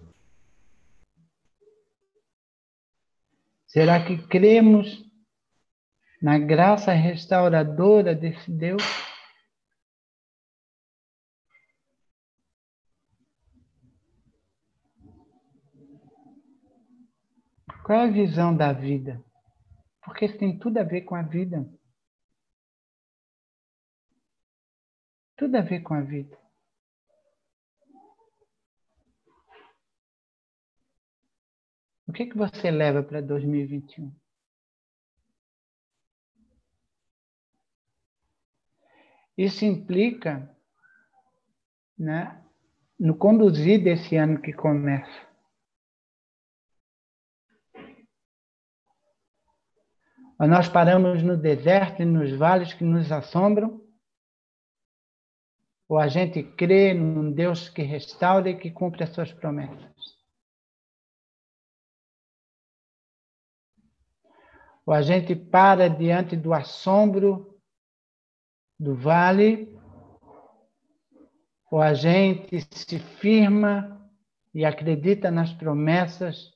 Será 3.68 4.06
que 4.06 4.18
cremos 4.30 5.04
na 6.22 6.40
graça 6.40 6.94
restauradora 6.94 8.16
desse 8.16 8.50
Deus? 8.50 8.82
Qual 17.88 18.02
é 18.02 18.04
a 18.04 18.12
visão 18.12 18.54
da 18.54 18.74
vida? 18.74 19.24
Porque 20.04 20.26
isso 20.26 20.38
tem 20.38 20.60
tudo 20.60 20.78
a 20.78 20.84
ver 20.84 21.04
com 21.04 21.16
a 21.16 21.22
vida. 21.22 21.66
Tudo 25.38 25.56
a 25.56 25.62
ver 25.62 25.80
com 25.80 25.94
a 25.94 26.02
vida. 26.02 26.38
O 32.06 32.12
que, 32.12 32.26
que 32.26 32.38
você 32.38 32.70
leva 32.70 33.02
para 33.02 33.22
2021? 33.22 34.14
Isso 39.38 39.64
implica 39.64 40.54
né, 41.98 42.44
no 43.00 43.16
conduzir 43.16 43.82
desse 43.82 44.18
ano 44.18 44.42
que 44.42 44.52
começa. 44.52 45.27
Nós 50.46 50.70
paramos 50.70 51.24
no 51.24 51.36
deserto 51.36 52.02
e 52.02 52.06
nos 52.06 52.32
vales 52.32 52.74
que 52.74 52.84
nos 52.84 53.12
assombram? 53.12 53.82
Ou 55.90 55.98
a 55.98 56.08
gente 56.08 56.44
crê 56.44 56.94
num 56.94 57.32
Deus 57.32 57.70
que 57.70 57.82
restaura 57.82 58.50
e 58.50 58.58
que 58.58 58.70
cumpre 58.70 59.04
as 59.04 59.10
suas 59.10 59.34
promessas? 59.34 59.96
Ou 64.86 64.94
a 64.94 65.02
gente 65.02 65.36
para 65.36 65.90
diante 65.90 66.36
do 66.36 66.54
assombro 66.54 67.60
do 68.80 68.96
vale? 68.96 69.76
Ou 71.72 71.82
a 71.82 71.94
gente 71.94 72.62
se 72.62 73.00
firma 73.00 74.10
e 74.54 74.64
acredita 74.64 75.32
nas 75.32 75.52
promessas 75.52 76.54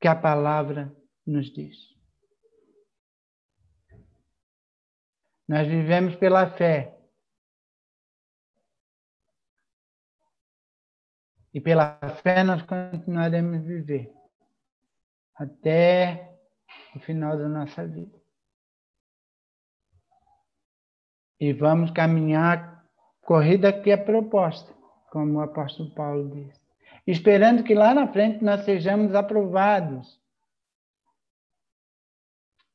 que 0.00 0.08
a 0.08 0.16
palavra 0.16 0.96
nos 1.26 1.52
diz? 1.52 1.97
Nós 5.48 5.66
vivemos 5.66 6.14
pela 6.16 6.50
fé. 6.50 6.94
E 11.54 11.60
pela 11.60 11.98
fé 12.22 12.44
nós 12.44 12.60
continuaremos 12.62 13.56
a 13.56 13.66
viver 13.66 14.12
até 15.34 16.36
o 16.94 17.00
final 17.00 17.38
da 17.38 17.48
nossa 17.48 17.86
vida. 17.86 18.18
E 21.40 21.54
vamos 21.54 21.92
caminhar 21.92 22.84
corrida 23.22 23.72
que 23.72 23.90
é 23.90 23.96
proposta, 23.96 24.74
como 25.10 25.38
o 25.38 25.40
apóstolo 25.40 25.94
Paulo 25.94 26.28
diz. 26.30 26.60
Esperando 27.06 27.64
que 27.64 27.74
lá 27.74 27.94
na 27.94 28.12
frente 28.12 28.44
nós 28.44 28.64
sejamos 28.64 29.14
aprovados. 29.14 30.20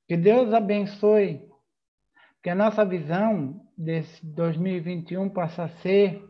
Que 0.07 0.17
Deus 0.17 0.51
abençoe 0.53 1.52
que 2.43 2.49
a 2.49 2.55
nossa 2.55 2.83
visão 2.83 3.65
desse 3.77 4.23
2021 4.25 5.29
possa 5.29 5.69
ser 5.81 6.21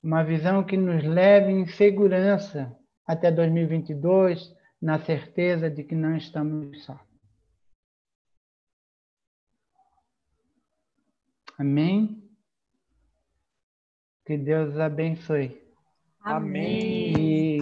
uma 0.00 0.22
visão 0.22 0.62
que 0.62 0.76
nos 0.76 1.02
leve 1.02 1.50
em 1.50 1.66
segurança 1.66 2.72
até 3.04 3.32
2022, 3.32 4.54
na 4.80 5.00
certeza 5.00 5.68
de 5.68 5.82
que 5.82 5.96
não 5.96 6.16
estamos 6.16 6.84
só. 6.84 6.96
Amém? 11.58 12.22
Que 14.24 14.38
Deus 14.38 14.78
abençoe. 14.78 15.60
Amém. 16.20 17.58
E 17.58 17.60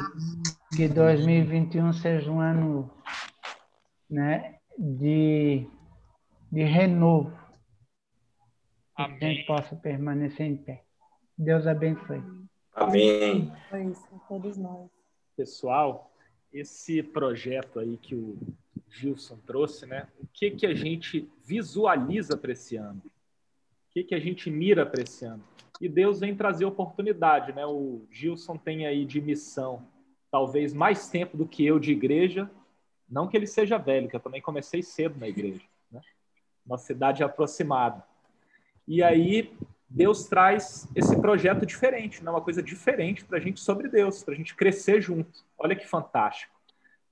que 0.77 0.89
2021 0.89 1.95
seja 1.95 2.31
um 2.31 2.41
ano 2.41 2.91
né, 4.11 4.59
de, 4.79 5.67
de 6.53 6.63
renovo 6.63 7.46
Amém. 8.97 9.19
que 9.19 9.25
a 9.25 9.29
gente 9.29 9.47
possa 9.47 9.77
permanecer 9.77 10.47
em 10.47 10.57
pé. 10.57 10.83
Deus 11.37 11.67
abençoe. 11.67 12.23
Amém. 12.75 13.53
É 13.73 13.85
isso, 13.85 14.09
todos 14.29 14.57
nós. 14.57 14.89
Pessoal, 15.37 16.11
esse 16.53 17.03
projeto 17.03 17.79
aí 17.79 17.97
que 17.99 18.15
o 18.15 18.39
Gilson 18.89 19.37
trouxe, 19.47 19.87
né? 19.87 20.09
O 20.19 20.27
que 20.33 20.51
que 20.51 20.67
a 20.67 20.75
gente 20.75 21.31
visualiza 21.45 22.37
para 22.37 22.53
esse 22.53 22.77
ano? 22.77 23.03
O 23.05 23.93
que 23.93 24.05
que 24.05 24.15
a 24.15 24.21
gente 24.21 24.51
mira 24.51 24.87
para 24.87 25.03
esse 25.03 25.25
ano? 25.25 25.43
E 25.81 25.89
Deus 25.89 26.21
vem 26.21 26.35
trazer 26.35 26.65
oportunidade, 26.65 27.53
né? 27.53 27.67
O 27.67 28.07
Gilson 28.11 28.57
tem 28.57 28.87
aí 28.87 29.05
de 29.05 29.21
missão 29.21 29.87
talvez 30.31 30.73
mais 30.73 31.09
tempo 31.09 31.37
do 31.37 31.47
que 31.47 31.65
eu 31.65 31.79
de 31.79 31.93
igreja, 31.93 32.51
não 33.09 33.29
que 33.29 33.37
ele 33.37 33.47
seja 33.47 33.79
velho, 33.79 34.09
que 34.09 34.17
eu 34.17 34.21
também 34.21 34.43
comecei 34.43 34.83
cedo 34.83 35.19
na 35.19 35.29
igreja, 35.29 35.63
né? 35.91 36.01
Uma 36.65 36.79
cidade 36.79 37.23
aproximada. 37.23 38.03
E 38.87 39.03
aí 39.03 39.53
Deus 39.89 40.25
traz 40.25 40.89
esse 40.95 41.17
projeto 41.21 41.65
diferente, 41.65 42.23
né? 42.23 42.31
uma 42.31 42.41
coisa 42.41 42.63
diferente 42.63 43.25
para 43.25 43.39
a 43.39 43.41
gente 43.41 43.61
sobre 43.61 43.89
Deus, 43.89 44.23
para 44.23 44.35
a 44.35 44.37
gente 44.37 44.55
crescer 44.55 45.01
junto. 45.01 45.45
Olha 45.59 45.75
que 45.75 45.87
fantástico. 45.87 46.55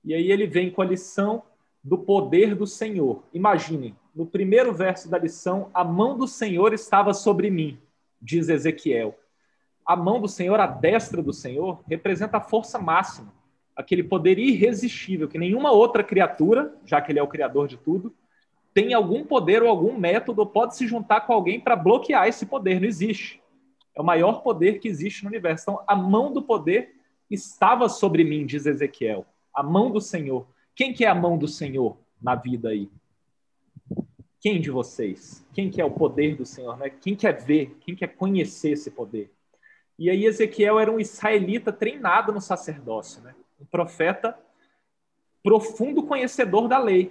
E 0.03 0.13
aí 0.13 0.31
ele 0.31 0.45
vem 0.45 0.69
com 0.69 0.81
a 0.81 0.85
lição 0.85 1.43
do 1.83 1.97
poder 1.97 2.55
do 2.55 2.67
Senhor. 2.67 3.23
Imaginem, 3.33 3.95
no 4.15 4.25
primeiro 4.25 4.73
verso 4.73 5.09
da 5.09 5.17
lição, 5.17 5.69
a 5.73 5.83
mão 5.83 6.17
do 6.17 6.27
Senhor 6.27 6.73
estava 6.73 7.13
sobre 7.13 7.49
mim, 7.49 7.79
diz 8.21 8.49
Ezequiel. 8.49 9.17
A 9.85 9.95
mão 9.95 10.19
do 10.19 10.27
Senhor, 10.27 10.59
a 10.59 10.67
destra 10.67 11.21
do 11.21 11.33
Senhor, 11.33 11.83
representa 11.87 12.37
a 12.37 12.41
força 12.41 12.79
máxima, 12.79 13.31
aquele 13.75 14.03
poder 14.03 14.39
irresistível 14.39 15.27
que 15.27 15.37
nenhuma 15.37 15.71
outra 15.71 16.03
criatura, 16.03 16.73
já 16.85 17.01
que 17.01 17.11
ele 17.11 17.19
é 17.19 17.23
o 17.23 17.27
criador 17.27 17.67
de 17.67 17.77
tudo, 17.77 18.13
tem 18.75 18.93
algum 18.93 19.23
poder 19.23 19.63
ou 19.63 19.69
algum 19.69 19.97
método, 19.97 20.45
pode 20.45 20.75
se 20.75 20.85
juntar 20.85 21.21
com 21.21 21.31
alguém 21.31 21.61
para 21.61 21.77
bloquear 21.77 22.27
esse 22.27 22.45
poder. 22.45 22.81
Não 22.81 22.87
existe. 22.89 23.41
É 23.95 24.01
o 24.01 24.03
maior 24.03 24.43
poder 24.43 24.79
que 24.79 24.89
existe 24.89 25.23
no 25.23 25.29
universo. 25.29 25.63
Então, 25.63 25.83
a 25.87 25.95
mão 25.95 26.33
do 26.33 26.41
poder 26.41 26.93
estava 27.31 27.87
sobre 27.87 28.25
mim, 28.25 28.45
diz 28.45 28.65
Ezequiel. 28.65 29.25
A 29.53 29.63
mão 29.63 29.89
do 29.89 30.01
Senhor. 30.01 30.45
Quem 30.75 30.93
que 30.93 31.05
é 31.05 31.07
a 31.07 31.15
mão 31.15 31.37
do 31.37 31.47
Senhor 31.47 31.97
na 32.21 32.35
vida 32.35 32.67
aí? 32.67 32.91
Quem 34.41 34.59
de 34.59 34.69
vocês? 34.69 35.47
Quem 35.53 35.71
que 35.71 35.79
é 35.79 35.85
o 35.85 35.91
poder 35.91 36.35
do 36.35 36.45
Senhor? 36.45 36.75
Né? 36.75 36.89
Quem 36.89 37.15
quer 37.15 37.41
ver? 37.41 37.77
Quem 37.79 37.95
quer 37.95 38.09
conhecer 38.09 38.71
esse 38.71 38.91
poder? 38.91 39.31
E 39.97 40.09
aí 40.09 40.25
Ezequiel 40.25 40.77
era 40.81 40.91
um 40.91 40.99
israelita 40.99 41.71
treinado 41.71 42.33
no 42.33 42.41
sacerdócio, 42.41 43.23
né? 43.23 43.33
um 43.57 43.63
profeta 43.63 44.37
profundo 45.41 46.03
conhecedor 46.03 46.67
da 46.67 46.77
lei. 46.77 47.09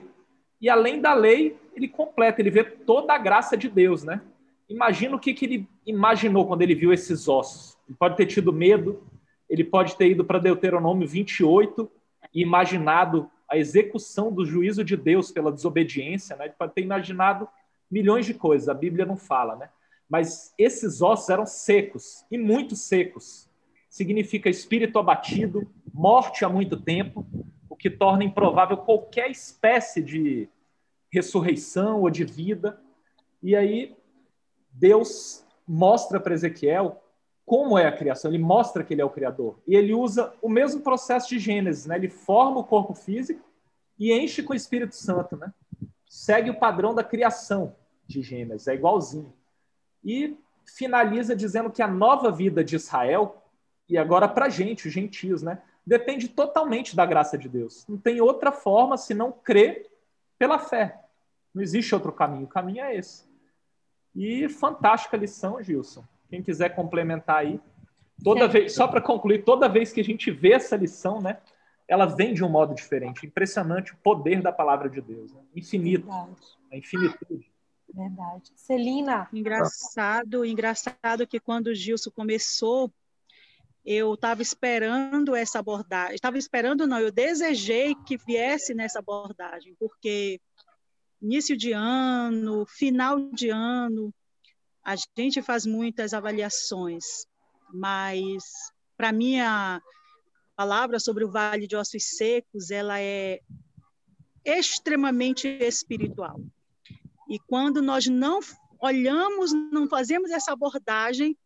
E 0.65 0.71
além 0.71 0.99
da 0.99 1.13
lei, 1.13 1.59
ele 1.77 1.87
completa, 1.87 2.41
ele 2.41 2.49
vê 2.49 2.65
toda 2.65 3.13
a 3.13 3.19
graça 3.19 3.55
de 3.55 3.69
Deus, 3.69 4.03
né? 4.03 4.23
Imagina 4.67 5.15
o 5.15 5.19
que, 5.19 5.35
que 5.35 5.45
ele 5.45 5.69
imaginou 5.85 6.47
quando 6.47 6.63
ele 6.63 6.75
viu 6.75 6.91
esses 6.91 7.29
ossos. 7.29 7.77
Ele 7.87 7.95
pode 7.99 8.17
ter 8.17 8.25
tido 8.25 8.51
medo, 8.51 9.03
ele 9.47 9.63
pode 9.63 9.95
ter 9.95 10.09
ido 10.09 10.25
para 10.25 10.39
Deuteronômio 10.39 11.07
28 11.07 11.87
e 12.33 12.41
imaginado 12.41 13.31
a 13.47 13.59
execução 13.59 14.33
do 14.33 14.43
juízo 14.47 14.83
de 14.83 14.97
Deus 14.97 15.31
pela 15.31 15.53
desobediência, 15.53 16.35
né? 16.35 16.47
Ele 16.47 16.55
pode 16.59 16.73
ter 16.73 16.81
imaginado 16.81 17.47
milhões 17.91 18.25
de 18.25 18.33
coisas, 18.33 18.67
a 18.67 18.73
Bíblia 18.73 19.05
não 19.05 19.19
fala, 19.19 19.57
né? 19.57 19.69
Mas 20.09 20.55
esses 20.57 21.03
ossos 21.03 21.29
eram 21.29 21.45
secos, 21.45 22.25
e 22.31 22.39
muito 22.39 22.75
secos. 22.75 23.51
Significa 23.91 24.49
espírito 24.49 24.99
abatido, 24.99 25.71
morte 25.93 26.43
há 26.43 26.49
muito 26.49 26.81
tempo, 26.81 27.27
o 27.75 27.77
que 27.77 27.91
torna 27.91 28.23
improvável 28.23 28.77
qualquer 28.77 29.29
espécie 29.29 30.01
de 30.01 30.49
ressurreição 31.13 32.03
ou 32.03 32.09
de 32.09 32.25
vida. 32.25 32.81
E 33.43 33.57
aí 33.57 33.97
Deus 34.71 35.45
mostra 35.67 36.21
para 36.21 36.35
Ezequiel 36.35 37.03
como 37.45 37.77
é 37.77 37.87
a 37.87 37.93
criação, 37.93 38.31
ele 38.31 38.43
mostra 38.43 38.83
que 38.85 38.95
ele 38.95 39.03
é 39.03 39.05
o 39.05 39.11
criador. 39.11 39.59
E 39.67 39.75
ele 39.75 39.93
usa 39.93 40.33
o 40.41 40.49
mesmo 40.49 40.83
processo 40.83 41.29
de 41.29 41.39
Gênesis, 41.39 41.85
né? 41.85 41.97
Ele 41.97 42.09
forma 42.09 42.61
o 42.61 42.65
corpo 42.65 42.95
físico 42.95 43.45
e 43.99 44.13
enche 44.13 44.43
com 44.43 44.53
o 44.53 44.57
Espírito 44.57 44.95
Santo, 44.95 45.37
né? 45.37 45.53
Segue 46.09 46.51
o 46.51 46.59
padrão 46.59 46.95
da 46.95 47.03
criação 47.03 47.75
de 48.07 48.23
Gênesis, 48.23 48.69
é 48.69 48.75
igualzinho. 48.75 49.35
E 50.03 50.39
finaliza 50.65 51.35
dizendo 51.35 51.71
que 51.71 51.83
a 51.83 51.89
nova 51.89 52.31
vida 52.31 52.65
de 52.65 52.77
Israel, 52.77 53.43
e 53.89 53.99
agora 53.99 54.29
para 54.29 54.49
gente, 54.49 54.87
os 54.87 54.95
gentios, 54.95 55.43
né? 55.43 55.61
Depende 55.87 56.29
totalmente 56.29 56.97
da 56.97 57.05
graça 57.05 57.37
de 57.37 57.49
Deus. 57.49 57.85
Não 57.89 57.99
tem 57.99 58.21
outra 58.21 58.51
forma 58.51 58.97
senão 58.97 59.31
crer 59.31 59.91
pela 60.39 60.59
fé. 60.59 61.05
Não 61.55 61.63
existe 61.63 61.95
outro 61.95 62.13
caminho. 62.13 62.45
O 62.45 62.49
caminho 62.49 62.83
é 62.83 62.97
esse. 62.97 63.25
E 64.15 64.49
fantástica 64.49 65.17
lição, 65.17 65.63
Gilson. 65.63 66.05
Quem 66.29 66.43
quiser 66.43 66.75
complementar 66.75 67.39
aí. 67.39 67.61
Toda 68.23 68.49
vez, 68.49 68.73
só 68.75 68.89
para 68.89 69.01
concluir, 69.01 69.45
toda 69.45 69.69
vez 69.69 69.93
que 69.93 70.01
a 70.01 70.05
gente 70.05 70.31
vê 70.31 70.53
essa 70.53 70.77
lição, 70.77 71.21
né, 71.21 71.39
ela 71.87 72.07
vem 72.07 72.33
de 72.33 72.45
um 72.45 72.49
modo 72.49 72.75
diferente. 72.75 73.27
Impressionante 73.27 73.93
o 73.93 73.97
poder 73.97 74.41
da 74.41 74.53
palavra 74.53 74.89
de 74.89 75.01
Deus, 75.01 75.33
né? 75.33 75.41
infinito, 75.55 76.07
Verdade. 76.07 76.37
a 76.73 76.77
infinitude. 76.77 77.53
Verdade. 77.93 78.53
Celina. 78.57 79.29
Engraçado, 79.33 80.45
engraçado 80.45 81.27
que 81.27 81.39
quando 81.39 81.69
o 81.69 81.75
Gilson 81.75 82.11
começou, 82.11 82.91
eu 83.85 84.15
estava 84.15 84.41
esperando 84.41 85.35
essa 85.35 85.59
abordagem. 85.59 86.15
Estava 86.15 86.39
esperando, 86.39 86.87
não, 86.87 86.99
eu 86.99 87.13
desejei 87.13 87.95
que 88.07 88.17
viesse 88.17 88.73
nessa 88.73 89.01
abordagem, 89.01 89.75
porque 89.79 90.41
início 91.21 91.57
de 91.57 91.73
ano, 91.73 92.65
final 92.67 93.31
de 93.31 93.51
ano, 93.51 94.13
a 94.83 94.95
gente 95.19 95.43
faz 95.43 95.67
muitas 95.67 96.13
avaliações, 96.15 97.05
mas 97.73 98.43
para 98.97 99.13
mim 99.13 99.41
a 99.41 99.81
palavra 100.57 101.01
sobre 101.01 101.25
o 101.25 101.31
Vale 101.31 101.67
de 101.67 101.77
Ossos 101.77 102.17
Secos, 102.17 102.71
ela 102.71 103.01
é 103.01 103.41
extremamente 104.45 105.49
espiritual. 105.49 106.41
E 107.29 107.39
quando 107.39 107.81
nós 107.83 108.07
não 108.07 108.41
olhamos, 108.79 109.53
não 109.73 109.89
fazemos 109.89 110.31
essa 110.31 110.53
abordagem, 110.53 111.37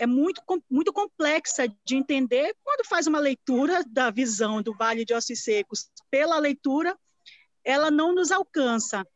é 0.00 0.06
muito, 0.06 0.42
muito 0.70 0.94
complexa 0.94 1.68
de 1.84 1.94
entender 1.94 2.56
quando 2.64 2.88
faz 2.88 3.06
uma 3.06 3.18
leitura 3.18 3.84
da 3.86 4.10
visão 4.10 4.62
do 4.62 4.74
Vale 4.74 5.04
de 5.04 5.12
Ossos 5.12 5.44
Secos 5.44 5.90
pela 6.10 6.38
leitura, 6.38 6.98
ela 7.62 7.90
não 7.90 8.14
nos 8.14 8.30
alcança. 8.30 9.06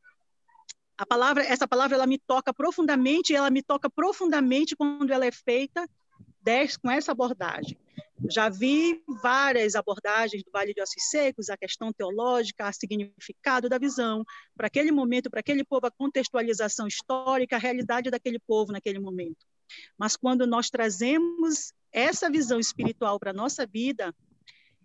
A 0.99 1.07
palavra, 1.07 1.43
essa 1.43 1.67
palavra, 1.67 1.97
ela 1.97 2.07
me 2.07 2.19
toca 2.19 2.53
profundamente, 2.53 3.35
ela 3.35 3.49
me 3.51 3.63
toca 3.63 3.89
profundamente 3.89 4.77
quando 4.77 5.11
ela 5.11 5.25
é 5.25 5.33
feita 5.33 5.89
com 6.83 6.91
essa 6.91 7.13
abordagem. 7.13 7.79
Já 8.31 8.51
vi 8.51 9.03
várias 9.23 9.75
abordagens 9.75 10.45
do 10.45 10.51
Vale 10.53 10.75
de 10.75 10.83
Ossos 10.83 11.09
Secos, 11.09 11.49
a 11.49 11.57
questão 11.57 11.95
teológica, 11.95 12.69
o 12.69 12.73
significado 12.75 13.71
da 13.71 13.79
visão, 13.79 14.23
para 14.55 14.67
aquele 14.67 14.93
momento, 14.93 15.31
para 15.31 15.41
aquele 15.41 15.65
povo, 15.65 15.87
a 15.87 15.91
contextualização 15.91 16.87
histórica, 16.87 17.57
a 17.57 17.59
realidade 17.59 18.11
daquele 18.11 18.39
povo 18.39 18.71
naquele 18.71 18.99
momento. 18.99 19.47
Mas 19.99 20.17
quando 20.17 20.47
nós 20.47 20.71
trazemos 20.71 21.73
essa 21.93 22.31
visão 22.31 22.59
espiritual 22.59 23.19
para 23.19 23.31
a 23.31 23.35
nossa 23.35 23.67
vida, 23.67 24.15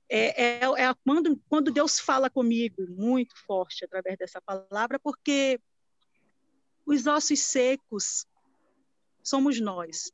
é, 0.08 0.44
é, 0.44 0.60
é, 0.64 0.94
quando, 1.06 1.40
quando 1.48 1.72
Deus 1.72 2.00
fala 2.00 2.30
comigo 2.30 2.86
muito 2.90 3.36
forte 3.46 3.86
através 3.86 4.18
dessa 4.18 4.42
palavra, 4.42 5.00
porque 5.00 5.60
os 6.86 7.06
ossos 7.06 7.40
secos 7.40 8.26
somos 9.24 9.60
nós. 9.60 10.12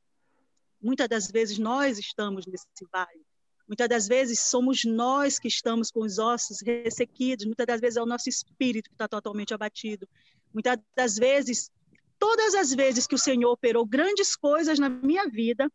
Muitas 0.81 1.07
das 1.07 1.31
vezes 1.31 1.57
nós 1.57 1.97
estamos 1.97 2.45
nesse 2.45 2.67
vale. 2.91 3.25
Muitas 3.67 3.87
das 3.87 4.07
vezes 4.07 4.41
somos 4.41 4.83
nós 4.83 5.39
que 5.39 5.47
estamos 5.47 5.89
com 5.89 6.01
os 6.01 6.19
ossos 6.19 6.61
ressequidos. 6.61 7.45
Muitas 7.45 7.65
das 7.65 7.81
vezes 7.81 7.97
é 7.97 8.01
o 8.01 8.05
nosso 8.05 8.29
espírito 8.29 8.89
que 8.89 8.95
está 8.95 9.07
totalmente 9.07 9.53
abatido. 9.53 10.07
Muitas 10.53 10.77
das 10.95 11.15
vezes, 11.15 11.71
todas 12.19 12.55
as 12.55 12.73
vezes 12.73 13.07
que 13.07 13.15
o 13.15 13.19
Senhor 13.19 13.51
operou 13.51 13.85
grandes 13.85 14.35
coisas 14.35 14.79
na 14.79 14.89
minha 14.89 15.27
vida 15.27 15.71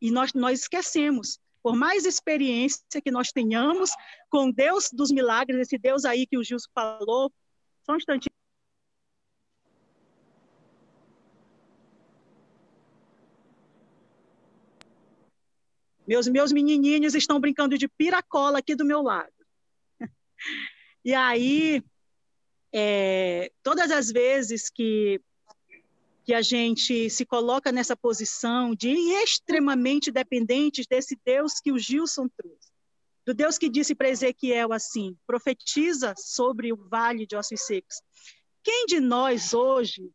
e 0.00 0.10
nós, 0.10 0.32
nós 0.32 0.60
esquecemos. 0.60 1.38
Por 1.62 1.76
mais 1.76 2.06
experiência 2.06 3.02
que 3.04 3.10
nós 3.10 3.32
tenhamos 3.32 3.90
com 4.30 4.50
Deus 4.50 4.88
dos 4.92 5.10
milagres, 5.10 5.60
esse 5.60 5.76
Deus 5.76 6.04
aí 6.04 6.26
que 6.26 6.38
o 6.38 6.42
Gilson 6.42 6.68
falou, 6.74 7.30
só 7.84 7.92
um 7.92 7.96
instantinho. 7.96 8.30
Meus, 16.06 16.26
meus 16.26 16.50
menininhos 16.50 17.14
estão 17.14 17.38
brincando 17.38 17.78
de 17.78 17.86
piracola 17.86 18.58
aqui 18.58 18.74
do 18.74 18.84
meu 18.84 19.02
lado. 19.02 19.32
E 21.02 21.14
aí, 21.14 21.82
é, 22.72 23.50
todas 23.62 23.90
as 23.90 24.10
vezes 24.10 24.68
que, 24.68 25.18
que 26.30 26.34
a 26.34 26.42
gente 26.42 27.10
se 27.10 27.26
coloca 27.26 27.72
nessa 27.72 27.96
posição 27.96 28.72
de 28.72 28.88
extremamente 28.88 30.12
dependentes 30.12 30.86
desse 30.86 31.18
Deus 31.24 31.54
que 31.58 31.72
o 31.72 31.78
Gilson 31.78 32.28
trouxe, 32.28 32.70
do 33.26 33.34
Deus 33.34 33.58
que 33.58 33.68
disse 33.68 33.96
para 33.96 34.10
Ezequiel 34.10 34.72
assim: 34.72 35.18
profetiza 35.26 36.14
sobre 36.16 36.72
o 36.72 36.76
vale 36.88 37.26
de 37.26 37.34
ossos 37.34 37.62
secos. 37.62 38.00
Quem 38.62 38.86
de 38.86 39.00
nós 39.00 39.52
hoje 39.52 40.08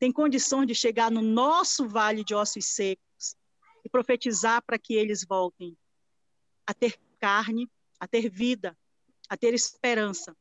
tem 0.00 0.10
condições 0.10 0.66
de 0.66 0.74
chegar 0.74 1.08
no 1.08 1.22
nosso 1.22 1.86
vale 1.86 2.24
de 2.24 2.34
ossos 2.34 2.64
secos? 2.74 3.04
e 3.84 3.88
profetizar 3.88 4.60
para 4.62 4.78
que 4.78 4.94
eles 4.94 5.24
voltem 5.24 5.76
a 6.66 6.74
ter 6.74 6.98
carne, 7.20 7.70
a 8.00 8.08
ter 8.08 8.28
vida, 8.28 8.76
a 9.28 9.36
ter 9.36 9.54
esperança. 9.54 10.34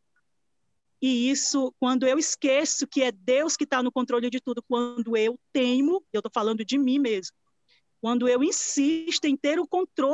E 1.06 1.30
isso, 1.30 1.76
quando 1.82 2.08
eu 2.08 2.18
esqueço 2.18 2.88
que 2.88 3.04
é 3.04 3.12
Deus 3.12 3.58
que 3.58 3.66
está 3.66 3.84
no 3.84 3.92
controle 3.92 4.30
de 4.30 4.40
tudo, 4.40 4.64
quando 4.64 5.18
eu 5.18 5.38
teimo, 5.52 6.02
eu 6.14 6.20
estou 6.20 6.32
falando 6.34 6.64
de 6.64 6.78
mim 6.78 6.98
mesmo, 6.98 7.36
quando 8.00 8.26
eu 8.26 8.42
insisto 8.42 9.26
em 9.26 9.36
ter 9.36 9.60
o 9.60 9.68
controle 9.68 10.12